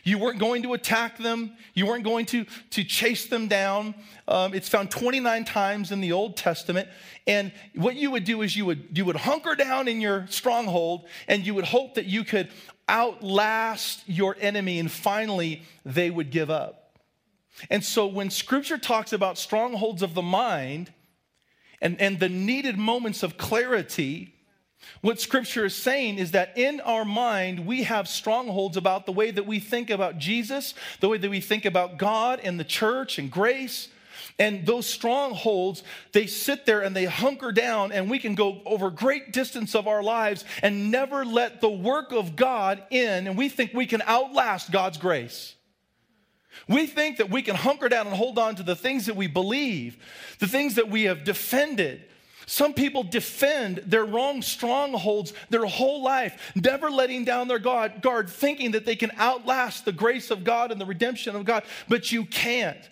You 0.05 0.19
weren't 0.19 0.39
going 0.39 0.63
to 0.63 0.73
attack 0.73 1.19
them. 1.19 1.53
You 1.75 1.87
weren't 1.87 2.05
going 2.05 2.27
to, 2.27 2.47
to 2.71 2.85
chase 2.85 3.27
them 3.27 3.49
down. 3.49 3.95
Um, 4.27 4.55
it's 4.55 4.69
found 4.69 4.91
29 4.91 5.45
times 5.45 5.93
in 5.93 6.01
the 6.01 6.13
Old 6.13 6.37
Testament. 6.37 6.89
And 7.27 7.53
what 7.75 7.97
you 7.97 8.11
would 8.11 8.25
do 8.25 8.43
is 8.43 8.57
you 8.57 8.67
would, 8.67 8.97
you 8.97 9.05
would 9.05 9.17
hunker 9.17 9.55
down 9.55 9.89
in 9.89 10.01
your 10.01 10.27
stronghold 10.29 11.07
and 11.29 11.47
you 11.47 11.55
would 11.55 11.67
hope 11.67 11.95
that 11.95 12.07
you 12.07 12.25
could 12.25 12.49
outlast 12.89 14.03
your 14.07 14.37
enemy 14.41 14.79
and 14.79 14.91
finally 14.91 15.63
they 15.85 16.11
would 16.11 16.31
give 16.31 16.51
up. 16.51 16.99
And 17.71 17.85
so 17.85 18.07
when 18.07 18.31
scripture 18.31 18.79
talks 18.79 19.13
about 19.13 19.39
strongholds 19.39 20.03
of 20.03 20.15
the 20.15 20.23
mind 20.23 20.93
and, 21.81 22.01
and 22.01 22.19
the 22.19 22.29
needed 22.29 22.79
moments 22.79 23.23
of 23.23 23.37
clarity, 23.37 24.35
what 25.01 25.21
scripture 25.21 25.65
is 25.65 25.77
saying 25.77 26.19
is 26.19 26.33
that 26.33 26.57
in 26.57 26.81
our 26.81 27.05
mind, 27.05 27.67
we 27.67 27.85
have 27.85 28.09
strongholds 28.09 28.77
about 28.77 29.07
the 29.07 29.13
way 29.13 29.31
that 29.31 29.47
we 29.47 29.61
think 29.61 29.91
about 29.91 30.19
Jesus, 30.19 30.75
the 31.01 31.09
way 31.09 31.19
that 31.19 31.31
we 31.31 31.41
think 31.41 31.65
about 31.65 31.99
God 31.99 32.41
and 32.43 32.59
the 32.59 32.65
church 32.65 33.19
and 33.19 33.31
grace. 33.31 33.89
And 34.39 34.67
those 34.67 34.87
strongholds, 34.87 35.83
they 36.13 36.27
sit 36.27 36.67
there 36.67 36.81
and 36.81 36.95
they 36.95 37.05
hunker 37.05 37.53
down, 37.53 37.93
and 37.93 38.11
we 38.11 38.19
can 38.19 38.35
go 38.35 38.63
over 38.65 38.91
great 38.91 39.33
distance 39.33 39.75
of 39.75 39.87
our 39.87 40.03
lives 40.03 40.45
and 40.63 40.91
never 40.91 41.25
let 41.25 41.61
the 41.61 41.71
work 41.71 42.13
of 42.13 42.37
God 42.37 42.83
in, 42.91 43.27
and 43.27 43.37
we 43.37 43.49
think 43.49 43.73
we 43.73 43.87
can 43.87 44.03
outlast 44.03 44.71
God's 44.71 44.99
grace. 44.99 45.55
We 46.69 46.87
think 46.87 47.17
that 47.17 47.31
we 47.31 47.43
can 47.43 47.57
hunker 47.57 47.89
down 47.89 48.07
and 48.07 48.17
hold 48.17 48.39
on 48.39 48.57
to 48.57 48.63
the 48.63 48.77
things 48.77 49.07
that 49.07 49.17
we 49.17 49.27
believe, 49.27 49.97
the 50.39 50.47
things 50.47 50.75
that 50.75 50.89
we 50.89 51.05
have 51.05 51.25
defended, 51.25 52.05
some 52.47 52.75
people 52.75 53.03
defend 53.03 53.79
their 53.87 54.05
wrong 54.05 54.43
strongholds 54.43 55.33
their 55.51 55.65
whole 55.65 56.03
life, 56.03 56.53
never 56.55 56.91
letting 56.91 57.25
down 57.25 57.49
their 57.49 57.59
guard, 57.59 58.29
thinking 58.29 58.73
that 58.73 58.85
they 58.85 58.97
can 58.97 59.13
outlast 59.19 59.85
the 59.85 59.93
grace 59.93 60.31
of 60.31 60.45
God 60.45 60.73
and 60.73 60.81
the 60.81 60.87
redemption 60.87 61.37
of 61.37 61.45
God, 61.45 61.65
but 61.89 62.11
you 62.11 62.25
can't. 62.25 62.91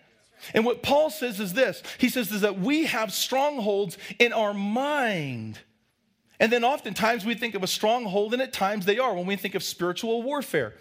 And 0.54 0.64
what 0.64 0.82
Paul 0.82 1.11
says 1.11 1.40
is 1.40 1.52
this 1.52 1.82
he 1.99 2.09
says 2.09 2.30
is 2.30 2.40
that 2.40 2.59
we 2.59 2.85
have 2.87 3.12
strongholds 3.12 3.99
in 4.18 4.32
our 4.32 4.54
mind. 4.54 5.59
And 6.38 6.50
then 6.50 6.64
oftentimes 6.64 7.25
we 7.26 7.35
think 7.35 7.54
of 7.54 7.62
a 7.62 7.66
stronghold, 7.66 8.32
and 8.32 8.40
at 8.40 8.52
times 8.52 8.87
they 8.87 8.99
are 8.99 9.14
when 9.14 9.26
we 9.26 9.37
think 9.37 9.54
of 9.54 9.62
spiritual 9.62 10.23
warfare. 10.23 10.75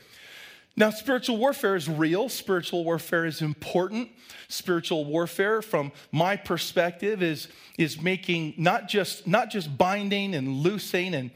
Now, 0.77 0.91
spiritual 0.91 1.35
warfare 1.35 1.75
is 1.75 1.89
real, 1.89 2.29
spiritual 2.29 2.85
warfare 2.85 3.25
is 3.25 3.41
important. 3.41 4.09
Spiritual 4.47 5.03
warfare, 5.03 5.61
from 5.61 5.91
my 6.13 6.37
perspective, 6.37 7.21
is, 7.21 7.49
is 7.77 8.01
making 8.01 8.53
not 8.57 8.87
just, 8.87 9.27
not 9.27 9.49
just 9.49 9.77
binding 9.77 10.33
and 10.33 10.47
loosing 10.47 11.13
and, 11.13 11.31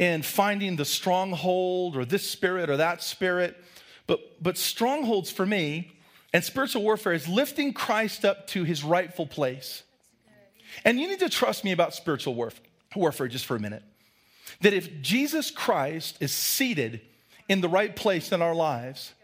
and 0.00 0.26
finding 0.26 0.74
the 0.74 0.84
stronghold 0.84 1.96
or 1.96 2.04
this 2.04 2.28
spirit 2.28 2.68
or 2.68 2.76
that 2.78 3.04
spirit, 3.04 3.56
but, 4.08 4.42
but 4.42 4.58
strongholds 4.58 5.30
for 5.30 5.46
me 5.46 5.95
and 6.36 6.44
spiritual 6.44 6.82
warfare 6.82 7.14
is 7.14 7.26
lifting 7.26 7.72
Christ 7.72 8.22
up 8.22 8.46
to 8.48 8.64
his 8.64 8.84
rightful 8.84 9.26
place. 9.26 9.84
And 10.84 11.00
you 11.00 11.08
need 11.08 11.20
to 11.20 11.30
trust 11.30 11.64
me 11.64 11.72
about 11.72 11.94
spiritual 11.94 12.34
warfare, 12.94 13.26
just 13.26 13.46
for 13.46 13.56
a 13.56 13.58
minute. 13.58 13.82
That 14.60 14.74
if 14.74 15.00
Jesus 15.00 15.50
Christ 15.50 16.18
is 16.20 16.32
seated 16.32 17.00
in 17.48 17.62
the 17.62 17.70
right 17.70 17.96
place 17.96 18.32
in 18.32 18.42
our 18.42 18.54
lives, 18.54 19.14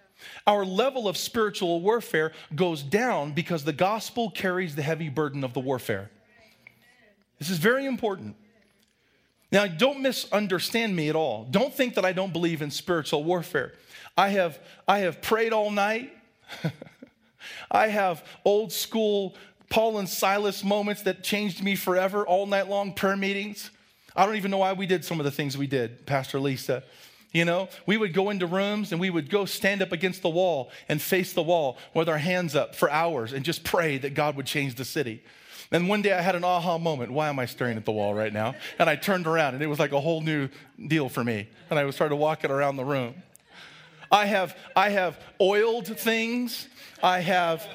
our 0.46 0.64
level 0.64 1.06
of 1.06 1.18
spiritual 1.18 1.82
warfare 1.82 2.32
goes 2.54 2.82
down 2.82 3.32
because 3.32 3.64
the 3.64 3.74
gospel 3.74 4.30
carries 4.30 4.74
the 4.74 4.80
heavy 4.80 5.10
burden 5.10 5.44
of 5.44 5.52
the 5.52 5.60
warfare. 5.60 6.10
This 7.38 7.50
is 7.50 7.58
very 7.58 7.84
important. 7.84 8.36
Now, 9.50 9.66
don't 9.66 10.00
misunderstand 10.00 10.96
me 10.96 11.10
at 11.10 11.14
all. 11.14 11.46
Don't 11.50 11.74
think 11.74 11.96
that 11.96 12.06
I 12.06 12.14
don't 12.14 12.32
believe 12.32 12.62
in 12.62 12.70
spiritual 12.70 13.22
warfare. 13.22 13.74
I 14.16 14.30
have, 14.30 14.58
I 14.88 15.00
have 15.00 15.20
prayed 15.20 15.52
all 15.52 15.70
night. 15.70 16.10
I 17.70 17.88
have 17.88 18.24
old 18.44 18.72
school 18.72 19.34
Paul 19.72 19.98
and 19.98 20.08
Silas 20.08 20.62
moments 20.62 21.00
that 21.04 21.22
changed 21.22 21.64
me 21.64 21.76
forever, 21.76 22.26
all 22.26 22.46
night 22.46 22.68
long 22.68 22.92
prayer 22.92 23.16
meetings. 23.16 23.70
I 24.14 24.26
don't 24.26 24.36
even 24.36 24.50
know 24.50 24.58
why 24.58 24.74
we 24.74 24.86
did 24.86 25.02
some 25.02 25.18
of 25.18 25.24
the 25.24 25.30
things 25.30 25.56
we 25.56 25.66
did, 25.66 26.04
Pastor 26.04 26.38
Lisa. 26.38 26.82
You 27.32 27.46
know, 27.46 27.70
we 27.86 27.96
would 27.96 28.12
go 28.12 28.28
into 28.28 28.46
rooms 28.46 28.92
and 28.92 29.00
we 29.00 29.08
would 29.08 29.30
go 29.30 29.46
stand 29.46 29.80
up 29.80 29.90
against 29.90 30.20
the 30.20 30.28
wall 30.28 30.70
and 30.90 31.00
face 31.00 31.32
the 31.32 31.42
wall 31.42 31.78
with 31.94 32.10
our 32.10 32.18
hands 32.18 32.54
up 32.54 32.74
for 32.74 32.90
hours 32.90 33.32
and 33.32 33.42
just 33.42 33.64
pray 33.64 33.96
that 33.96 34.12
God 34.12 34.36
would 34.36 34.44
change 34.44 34.74
the 34.74 34.84
city. 34.84 35.22
And 35.70 35.88
one 35.88 36.02
day 36.02 36.12
I 36.12 36.20
had 36.20 36.34
an 36.34 36.44
aha 36.44 36.76
moment. 36.76 37.10
Why 37.10 37.30
am 37.30 37.38
I 37.38 37.46
staring 37.46 37.78
at 37.78 37.86
the 37.86 37.92
wall 37.92 38.12
right 38.12 38.32
now? 38.32 38.54
And 38.78 38.90
I 38.90 38.96
turned 38.96 39.26
around 39.26 39.54
and 39.54 39.62
it 39.62 39.68
was 39.68 39.78
like 39.78 39.92
a 39.92 40.00
whole 40.00 40.20
new 40.20 40.50
deal 40.86 41.08
for 41.08 41.24
me. 41.24 41.48
And 41.70 41.78
I 41.78 41.84
was 41.84 41.94
started 41.94 42.16
walking 42.16 42.50
around 42.50 42.76
the 42.76 42.84
room. 42.84 43.14
I 44.12 44.26
have, 44.26 44.56
I 44.76 44.90
have 44.90 45.18
oiled 45.40 45.86
things. 45.86 46.68
I 47.02 47.20
have 47.20 47.66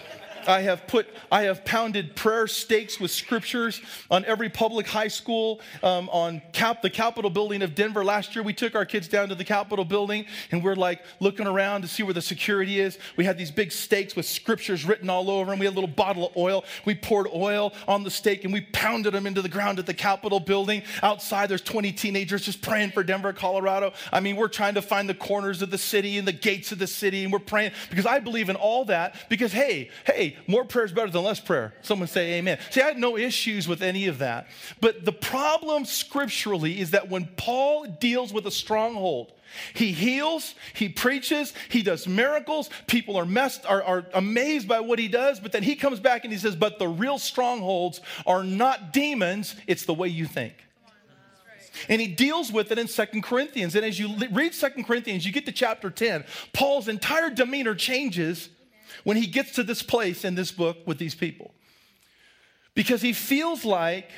I 0.48 0.62
have 0.62 0.88
put, 0.88 1.08
I 1.32 1.44
have 1.44 1.66
pounded 1.66 2.16
prayer 2.16 2.48
stakes 2.48 3.00
with 3.00 3.12
scriptures 3.12 3.82
on 4.10 4.24
every 4.26 4.50
public 4.50 4.88
high 4.88 5.10
school, 5.10 5.60
um, 5.84 6.10
on 6.10 6.42
Cap, 6.54 6.82
the 6.82 6.90
Capitol 6.90 7.30
building 7.30 7.62
of 7.62 7.76
Denver. 7.76 8.04
Last 8.04 8.36
year, 8.36 8.44
we 8.44 8.54
took 8.54 8.74
our 8.74 8.86
kids 8.86 9.08
down 9.08 9.30
to 9.30 9.36
the 9.36 9.44
Capitol 9.44 9.84
building 9.84 10.26
and 10.52 10.64
we're 10.64 10.76
like 10.76 11.02
looking 11.20 11.48
around 11.48 11.82
to 11.82 11.88
see 11.88 12.04
where 12.04 12.14
the 12.14 12.22
security 12.22 12.80
is. 12.80 12.98
We 13.18 13.26
had 13.26 13.38
these 13.38 13.52
big 13.52 13.72
stakes 13.74 14.16
with 14.16 14.26
scriptures 14.26 14.86
written 14.86 15.10
all 15.10 15.30
over 15.30 15.52
them. 15.52 15.60
We 15.60 15.66
had 15.66 15.74
a 15.74 15.80
little 15.80 15.88
bottle 15.88 16.28
of 16.28 16.38
oil. 16.38 16.64
We 16.86 16.96
poured 16.96 17.28
oil 17.34 17.74
on 17.88 18.04
the 18.04 18.12
stake 18.12 18.46
and 18.46 18.54
we 18.54 18.62
pounded 18.62 19.14
them 19.14 19.28
into 19.28 19.42
the 19.42 19.50
ground 19.50 19.80
at 19.80 19.86
the 19.86 19.94
Capitol 19.94 20.40
building. 20.40 20.84
Outside, 21.04 21.50
there's 21.50 21.62
20 21.62 21.92
teenagers 21.92 22.44
just 22.44 22.62
praying 22.62 22.92
for 22.92 23.04
Denver, 23.04 23.34
Colorado. 23.34 23.92
I 24.14 24.22
mean, 24.22 24.38
we're 24.38 24.48
trying 24.48 24.76
to 24.76 24.82
find 24.82 25.10
the 25.10 25.14
corners 25.14 25.62
of 25.62 25.72
the 25.72 25.78
city 25.78 26.18
and 26.18 26.28
the 26.28 26.32
gates 26.32 26.72
of 26.72 26.80
the 26.80 26.88
city 26.88 27.26
and 27.26 27.34
we're 27.34 27.40
praying 27.40 27.72
because 27.90 28.06
I 28.06 28.20
believe 28.20 28.50
in 28.50 28.56
all 28.56 28.86
that 28.86 29.16
because, 29.30 29.52
hey, 29.52 29.90
hey, 30.06 30.37
more 30.46 30.66
prayer 30.66 30.86
is 30.86 30.92
better 30.92 31.10
than 31.10 31.24
less 31.24 31.40
prayer. 31.40 31.74
Someone 31.82 32.08
say 32.08 32.34
amen. 32.34 32.60
See, 32.70 32.82
I 32.82 32.88
had 32.88 32.98
no 32.98 33.18
issues 33.18 33.68
with 33.68 33.82
any 33.82 34.08
of 34.08 34.20
that. 34.20 34.48
But 34.80 35.06
the 35.06 35.12
problem 35.12 35.86
scripturally 35.86 36.80
is 36.80 36.92
that 36.92 37.10
when 37.10 37.28
Paul 37.38 37.86
deals 37.86 38.32
with 38.32 38.46
a 38.46 38.52
stronghold, 38.52 39.34
he 39.74 39.92
heals, 39.92 40.56
he 40.74 40.90
preaches, 40.90 41.54
he 41.70 41.82
does 41.82 42.08
miracles. 42.08 42.70
People 42.86 43.16
are 43.16 43.26
messed, 43.26 43.66
are, 43.66 43.82
are 43.84 44.06
amazed 44.14 44.68
by 44.68 44.80
what 44.82 45.00
he 45.00 45.08
does, 45.08 45.40
but 45.40 45.52
then 45.52 45.64
he 45.64 45.76
comes 45.76 46.00
back 46.00 46.24
and 46.24 46.34
he 46.34 46.40
says, 46.40 46.56
But 46.56 46.80
the 46.80 46.88
real 46.88 47.18
strongholds 47.18 48.02
are 48.26 48.44
not 48.44 48.94
demons, 48.94 49.56
it's 49.66 49.86
the 49.86 49.94
way 49.94 50.10
you 50.10 50.26
think. 50.26 50.54
And 51.90 52.02
he 52.02 52.08
deals 52.08 52.52
with 52.52 52.72
it 52.72 52.80
in 52.80 52.88
Second 52.88 53.24
Corinthians. 53.24 53.76
And 53.76 53.86
as 53.86 54.00
you 54.00 54.16
read 54.32 54.54
Second 54.54 54.86
Corinthians, 54.86 55.26
you 55.26 55.32
get 55.32 55.46
to 55.46 55.52
chapter 55.52 55.90
10, 55.90 56.26
Paul's 56.54 56.88
entire 56.88 57.30
demeanor 57.30 57.76
changes 57.76 58.50
when 59.04 59.18
he 59.18 59.28
gets 59.28 59.54
to 59.54 59.64
this 59.64 59.82
place 59.82 60.26
in 60.26 60.36
this 60.36 60.52
book 60.52 60.78
with 60.86 60.98
these 60.98 61.16
people. 61.16 61.54
Because 62.74 63.02
he 63.02 63.14
feels 63.14 63.66
like 63.66 64.10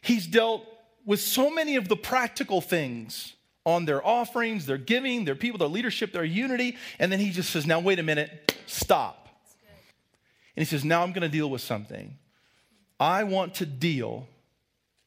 he's 0.00 0.26
dealt 0.26 0.64
with 1.04 1.20
so 1.20 1.50
many 1.50 1.76
of 1.76 1.88
the 1.88 1.96
practical 1.96 2.60
things 2.60 3.34
on 3.66 3.84
their 3.84 4.06
offerings, 4.06 4.66
their 4.66 4.78
giving, 4.78 5.24
their 5.24 5.34
people, 5.34 5.58
their 5.58 5.68
leadership, 5.68 6.12
their 6.12 6.24
unity. 6.24 6.76
And 6.98 7.10
then 7.10 7.18
he 7.18 7.30
just 7.30 7.50
says, 7.50 7.66
Now, 7.66 7.80
wait 7.80 7.98
a 7.98 8.02
minute, 8.02 8.54
stop. 8.66 9.28
And 10.56 10.64
he 10.64 10.64
says, 10.64 10.84
Now 10.84 11.02
I'm 11.02 11.12
going 11.12 11.22
to 11.22 11.28
deal 11.28 11.50
with 11.50 11.62
something. 11.62 12.18
I 13.00 13.24
want 13.24 13.54
to 13.56 13.66
deal 13.66 14.28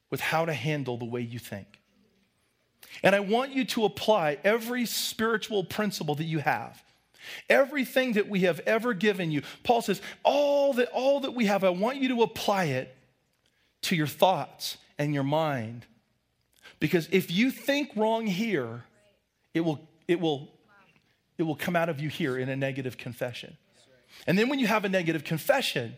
with 0.09 0.19
how 0.19 0.45
to 0.45 0.53
handle 0.53 0.97
the 0.97 1.05
way 1.05 1.21
you 1.21 1.39
think. 1.39 1.79
And 3.03 3.15
I 3.15 3.19
want 3.19 3.51
you 3.51 3.65
to 3.65 3.85
apply 3.85 4.39
every 4.43 4.85
spiritual 4.85 5.63
principle 5.63 6.15
that 6.15 6.23
you 6.23 6.39
have 6.39 6.81
Everything 7.49 8.13
that 8.13 8.29
we 8.29 8.41
have 8.41 8.59
ever 8.61 8.93
given 8.93 9.31
you. 9.31 9.41
Paul 9.63 9.81
says, 9.81 10.01
all 10.23 10.73
that, 10.73 10.89
all 10.89 11.21
that 11.21 11.31
we 11.31 11.45
have, 11.45 11.63
I 11.63 11.69
want 11.69 11.97
you 11.97 12.09
to 12.09 12.21
apply 12.23 12.65
it 12.65 12.95
to 13.83 13.95
your 13.95 14.07
thoughts 14.07 14.77
and 14.97 15.13
your 15.13 15.23
mind. 15.23 15.85
Because 16.79 17.07
if 17.11 17.31
you 17.31 17.51
think 17.51 17.91
wrong 17.95 18.27
here, 18.27 18.83
it 19.53 19.61
will, 19.61 19.79
it 20.07 20.19
will, 20.19 20.49
it 21.37 21.43
will 21.43 21.55
come 21.55 21.75
out 21.75 21.89
of 21.89 21.99
you 21.99 22.09
here 22.09 22.37
in 22.37 22.49
a 22.49 22.55
negative 22.55 22.97
confession. 22.97 23.57
And 24.25 24.37
then 24.37 24.49
when 24.49 24.59
you 24.59 24.67
have 24.67 24.85
a 24.85 24.89
negative 24.89 25.23
confession, 25.23 25.97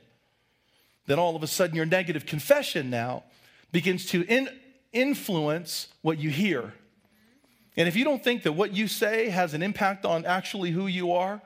then 1.06 1.20
all 1.20 1.36
of 1.36 1.44
a 1.44 1.48
sudden 1.48 1.76
your 1.76 1.86
negative 1.86 2.26
confession 2.26 2.90
now 2.90 3.24
begins 3.72 4.06
to 4.08 4.24
in, 4.24 4.50
influence 4.92 5.88
what 6.02 6.18
you 6.20 6.30
hear. 6.30 6.74
And 7.78 7.88
if 7.88 7.96
you 7.96 8.04
don't 8.04 8.24
think 8.24 8.44
that 8.44 8.54
what 8.54 8.74
you 8.74 8.88
say 8.88 9.30
has 9.30 9.54
an 9.54 9.62
impact 9.62 10.06
on 10.06 10.26
actually 10.26 10.72
who 10.72 10.88
you 10.88 11.14
are, 11.14 11.42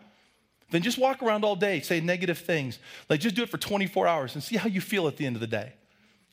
then 0.72 0.82
just 0.82 0.98
walk 0.98 1.22
around 1.22 1.46
all 1.46 1.56
day, 1.56 1.82
say 1.82 2.00
negative 2.00 2.40
things. 2.40 2.80
Like 3.10 3.20
just 3.20 3.36
do 3.36 3.44
it 3.44 3.50
for 3.50 3.58
24 3.58 4.08
hours 4.08 4.34
and 4.34 4.44
see 4.44 4.58
how 4.58 4.68
you 4.68 4.82
feel 4.82 5.08
at 5.08 5.18
the 5.18 5.26
end 5.26 5.36
of 5.36 5.40
the 5.40 5.48
day. 5.48 5.74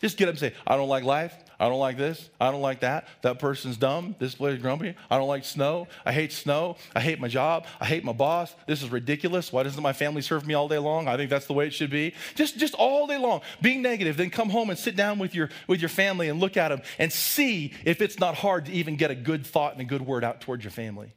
Just 0.01 0.17
get 0.17 0.29
up 0.29 0.33
and 0.33 0.39
say, 0.39 0.55
I 0.67 0.77
don't 0.77 0.89
like 0.89 1.05
life. 1.05 1.35
I 1.59 1.69
don't 1.69 1.79
like 1.79 1.99
this. 1.99 2.31
I 2.41 2.51
don't 2.51 2.63
like 2.63 2.81
that. 2.81 3.07
That 3.21 3.39
person's 3.39 3.77
dumb. 3.77 4.17
This 4.19 4.35
player's 4.35 4.63
grumpy. 4.63 4.95
I 5.11 5.19
don't 5.19 5.29
like 5.29 5.45
snow. 5.45 5.89
I 6.07 6.13
hate 6.13 6.33
snow. 6.33 6.77
I 6.97 7.01
hate 7.01 7.21
my 7.21 7.29
job. 7.29 7.67
I 7.79 7.85
hate 7.85 8.03
my 8.03 8.13
boss. 8.13 8.55
This 8.67 8.83
is 8.83 8.89
ridiculous. 8.89 9.53
Why 9.53 9.63
doesn't 9.63 9.83
my 9.83 9.93
family 9.93 10.23
serve 10.23 10.47
me 10.47 10.55
all 10.55 10.69
day 10.69 10.79
long? 10.79 11.07
I 11.07 11.19
think 11.19 11.29
that's 11.29 11.47
the 11.47 11.53
way 11.53 11.67
it 11.67 11.75
should 11.75 11.91
be. 11.91 12.15
Just, 12.35 12.57
just 12.59 12.73
all 12.75 13.07
day 13.07 13.19
long, 13.19 13.43
being 13.61 13.83
negative. 13.83 14.17
Then 14.17 14.31
come 14.31 14.49
home 14.49 14.71
and 14.71 14.79
sit 14.79 14.97
down 14.97 15.19
with 15.19 15.35
your, 15.35 15.51
with 15.67 15.81
your 15.81 15.91
family 15.91 16.31
and 16.31 16.41
look 16.41 16.57
at 16.57 16.69
them 16.69 16.81
and 16.99 17.13
see 17.13 17.75
if 17.85 18.01
it's 18.01 18.19
not 18.19 18.37
hard 18.37 18.65
to 18.67 18.73
even 18.73 18.97
get 18.97 19.11
a 19.11 19.15
good 19.15 19.47
thought 19.47 19.73
and 19.73 19.83
a 19.83 19.85
good 19.85 20.03
word 20.03 20.25
out 20.25 20.41
towards 20.41 20.65
your 20.65 20.71
family. 20.71 21.13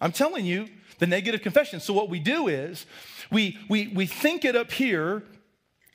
I'm 0.00 0.12
telling 0.12 0.46
you, 0.46 0.68
the 0.98 1.06
negative 1.06 1.42
confession. 1.42 1.80
So 1.80 1.92
what 1.92 2.08
we 2.08 2.18
do 2.18 2.48
is 2.48 2.86
we, 3.30 3.58
we, 3.68 3.88
we 3.88 4.06
think 4.06 4.46
it 4.46 4.56
up 4.56 4.72
here, 4.72 5.22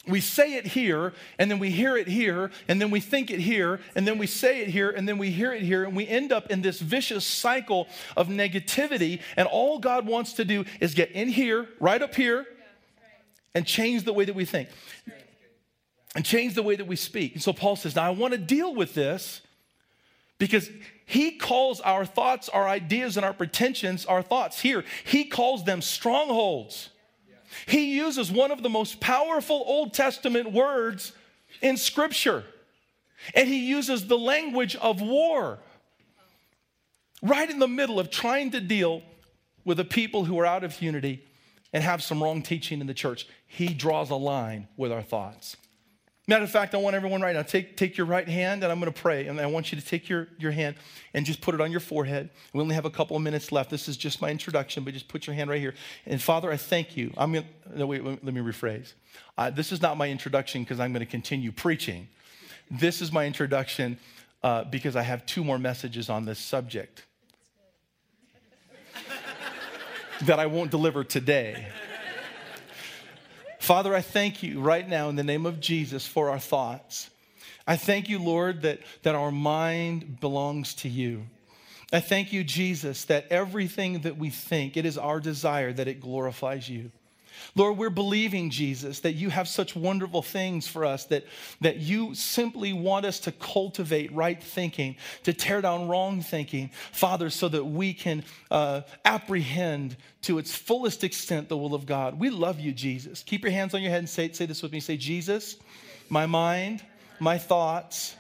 we 0.08 0.20
say 0.20 0.56
it 0.56 0.68
here, 0.68 1.14
and 1.38 1.52
then 1.52 1.60
we 1.60 1.70
hear 1.70 1.96
it 1.96 2.08
here, 2.08 2.50
and 2.68 2.82
then 2.82 2.90
we 2.90 3.00
think 3.00 3.30
it 3.30 3.40
here, 3.40 3.80
and 3.96 4.08
then 4.08 4.18
we 4.18 4.26
say 4.26 4.62
it 4.62 4.70
here, 4.70 4.90
and 4.90 5.08
then 5.08 5.18
we 5.18 5.30
hear 5.30 5.54
it 5.54 5.62
here, 5.62 5.84
and 5.84 5.96
we 5.96 6.08
end 6.08 6.32
up 6.32 6.50
in 6.50 6.62
this 6.62 6.80
vicious 6.80 7.24
cycle 7.24 7.88
of 8.18 8.28
negativity. 8.28 9.22
And 9.38 9.48
all 9.48 9.78
God 9.78 10.08
wants 10.08 10.34
to 10.34 10.46
do 10.46 10.66
is 10.80 10.96
get 10.96 11.12
in 11.12 11.30
here, 11.30 11.68
right 11.80 12.02
up 12.02 12.16
here, 12.16 12.46
and 13.54 13.66
change 13.66 14.04
the 14.04 14.14
way 14.14 14.26
that 14.26 14.36
we 14.36 14.46
think 14.46 14.70
and 16.16 16.26
change 16.26 16.56
the 16.56 16.64
way 16.64 16.76
that 16.76 16.88
we 16.88 16.96
speak. 16.96 17.34
And 17.34 17.44
so 17.44 17.54
Paul 17.54 17.76
says, 17.76 17.96
Now 17.96 18.04
I 18.04 18.10
want 18.10 18.34
to 18.34 18.38
deal 18.38 18.74
with 18.76 18.94
this 18.94 19.42
because 20.38 20.70
he 21.06 21.32
calls 21.32 21.80
our 21.82 22.06
thoughts, 22.06 22.50
our 22.50 22.68
ideas, 22.68 23.18
and 23.18 23.26
our 23.26 23.34
pretensions 23.34 24.06
our 24.06 24.22
thoughts. 24.22 24.62
Here, 24.62 24.84
he 25.04 25.26
calls 25.26 25.64
them 25.64 25.82
strongholds. 25.82 26.90
He 27.68 27.96
uses 27.96 28.32
one 28.32 28.52
of 28.52 28.64
the 28.64 28.70
most 28.70 29.00
powerful 29.00 29.64
Old 29.66 29.94
Testament 29.94 30.52
words 30.52 31.14
in 31.62 31.78
Scripture, 31.78 32.44
and 33.36 33.48
he 33.48 33.68
uses 33.68 34.08
the 34.08 34.18
language 34.18 34.76
of 34.78 35.02
war 35.02 35.60
right 37.22 37.50
in 37.50 37.60
the 37.60 37.68
middle 37.68 38.00
of 38.00 38.10
trying 38.10 38.52
to 38.52 38.60
deal 38.60 39.04
with 39.64 39.80
a 39.80 39.86
people 39.86 40.26
who 40.26 40.40
are 40.40 40.46
out 40.46 40.64
of 40.64 40.82
unity 40.82 41.24
and 41.74 41.84
have 41.84 42.02
some 42.02 42.22
wrong 42.22 42.42
teaching 42.42 42.82
in 42.82 42.88
the 42.88 42.94
church. 42.94 43.28
He 43.48 43.68
draws 43.74 44.10
a 44.10 44.16
line 44.16 44.68
with 44.76 44.92
our 44.92 45.04
thoughts. 45.04 45.56
Matter 46.28 46.44
of 46.44 46.52
fact, 46.52 46.76
I 46.76 46.78
want 46.78 46.96
everyone 46.96 47.22
right 47.22 47.36
now, 47.36 47.42
take, 47.42 47.76
take 47.76 47.98
your 47.98 48.06
right 48.06 48.28
hand 48.28 48.64
and 48.64 48.72
I'm 48.72 48.80
going 48.80 48.92
to 48.92 49.02
pray. 49.02 49.26
And 49.26 49.42
I 49.42 49.48
want 49.48 49.72
you 49.72 49.80
to 49.80 49.86
take 49.86 50.08
your, 50.08 50.28
your 50.38 50.52
hand 50.52 50.76
and 51.16 51.26
just 51.26 51.42
put 51.42 51.56
it 51.56 51.62
on 51.62 51.72
your 51.72 51.80
forehead. 51.80 52.30
We 52.54 52.62
only 52.62 52.76
have 52.76 52.86
a 52.86 52.92
couple 52.92 53.18
of 53.18 53.24
minutes 53.24 53.52
left. 53.52 53.72
This 53.72 53.88
is 53.88 53.98
just 53.98 54.22
my 54.22 54.30
introduction, 54.30 54.84
but 54.84 54.94
just 54.94 55.08
put 55.08 55.26
your 55.26 55.36
hand 55.36 55.50
right 55.50 55.60
here. 55.60 55.74
And 56.06 56.22
Father, 56.22 56.52
I 56.52 56.58
thank 56.58 56.96
you. 56.96 57.12
I'm 57.18 57.34
to, 57.34 57.44
no, 57.76 57.88
wait, 57.88 58.04
let 58.04 58.24
me 58.24 58.40
rephrase. 58.40 58.94
Uh, 59.36 59.50
this 59.50 59.72
is 59.72 59.82
not 59.82 59.98
my 59.98 60.10
introduction 60.10 60.64
because 60.64 60.80
I'm 60.80 60.94
going 60.94 61.06
to 61.06 61.10
continue 61.10 61.52
preaching. 61.52 62.08
This 62.70 63.02
is 63.02 63.12
my 63.12 63.26
introduction 63.26 63.98
uh, 64.44 64.64
because 64.66 64.96
I 64.96 65.02
have 65.02 65.26
two 65.26 65.44
more 65.44 65.58
messages 65.58 66.08
on 66.10 66.26
this 66.26 66.40
subject 66.40 67.04
that 70.22 70.40
I 70.40 70.46
won't 70.46 70.70
deliver 70.70 71.04
today. 71.04 71.68
Father, 73.72 73.96
I 73.96 74.02
thank 74.02 74.44
you 74.44 74.60
right 74.60 74.86
now 74.86 75.08
in 75.08 75.16
the 75.16 75.24
name 75.24 75.46
of 75.46 75.62
Jesus 75.62 76.06
for 76.06 76.30
our 76.30 76.40
thoughts. 76.40 77.10
I 77.66 77.78
thank 77.78 78.10
you, 78.10 78.20
Lord, 78.20 78.64
that, 78.64 78.82
that 79.04 79.16
our 79.16 79.32
mind 79.32 80.20
belongs 80.20 80.74
to 80.74 80.90
you. 80.90 81.24
I 81.94 82.02
thank 82.02 82.34
you, 82.34 82.44
Jesus, 82.44 83.06
that 83.06 83.28
everything 83.30 84.02
that 84.02 84.18
we 84.18 84.30
think, 84.30 84.76
it 84.76 84.86
is 84.86 84.98
our 84.98 85.22
desire 85.22 85.72
that 85.72 85.88
it 85.88 86.02
glorifies 86.02 86.68
you. 86.68 86.92
Lord, 87.56 87.78
we're 87.78 87.90
believing, 87.90 88.50
Jesus, 88.50 89.02
that 89.02 89.14
you 89.14 89.30
have 89.30 89.48
such 89.48 89.76
wonderful 89.76 90.22
things 90.22 90.68
for 90.68 90.86
us, 90.86 91.06
that, 91.06 91.26
that 91.62 91.78
you 91.78 92.16
simply 92.16 92.74
want 92.74 93.06
us 93.06 93.20
to 93.22 93.32
cultivate 93.32 94.12
right 94.14 94.42
thinking, 94.42 94.96
to 95.24 95.34
tear 95.34 95.62
down 95.62 95.88
wrong 95.88 96.22
thinking, 96.22 96.72
Father, 96.92 97.30
so 97.30 97.48
that 97.50 97.64
we 97.64 97.94
can 97.94 98.24
uh, 98.50 98.82
apprehend 99.06 99.98
to 100.24 100.38
its 100.38 100.56
fullest 100.56 101.04
extent 101.04 101.50
the 101.50 101.58
will 101.58 101.74
of 101.74 101.86
God. 101.86 102.20
We 102.20 102.30
love 102.30 102.60
you, 102.60 102.72
Jesus. 102.72 103.24
Keep 103.24 103.44
your 103.44 103.52
hands 103.52 103.74
on 103.74 103.82
your 103.82 103.92
head 103.92 104.00
and 104.00 104.10
say, 104.10 104.32
say 104.32 104.46
this 104.46 104.62
with 104.62 104.72
me. 104.72 104.80
Say, 104.80 104.98
Jesus, 104.98 105.58
my 106.10 106.26
mind, 106.26 106.84
my 107.20 107.38
thoughts, 107.38 108.16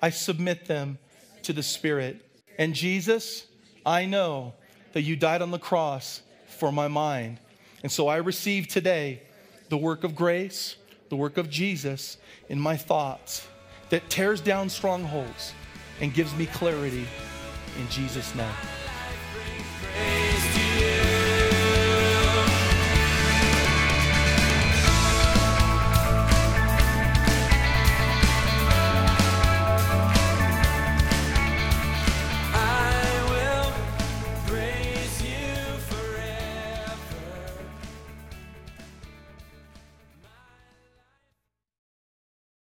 I 0.00 0.10
submit 0.10 0.66
them 0.66 0.98
to 1.42 1.52
the 1.52 1.62
Spirit. 1.62 2.24
And 2.58 2.74
Jesus, 2.74 3.46
I 3.86 4.06
know 4.06 4.54
that 4.92 5.02
you 5.02 5.16
died 5.16 5.42
on 5.42 5.50
the 5.50 5.58
cross 5.58 6.22
for 6.48 6.70
my 6.70 6.88
mind. 6.88 7.40
And 7.84 7.92
so 7.92 8.08
I 8.08 8.16
receive 8.16 8.66
today 8.66 9.20
the 9.68 9.76
work 9.76 10.04
of 10.04 10.16
grace, 10.16 10.76
the 11.10 11.16
work 11.16 11.36
of 11.36 11.50
Jesus 11.50 12.16
in 12.48 12.58
my 12.58 12.78
thoughts 12.78 13.46
that 13.90 14.08
tears 14.08 14.40
down 14.40 14.70
strongholds 14.70 15.52
and 16.00 16.14
gives 16.14 16.34
me 16.34 16.46
clarity 16.46 17.06
in 17.78 17.88
Jesus' 17.90 18.34
name. 18.34 18.48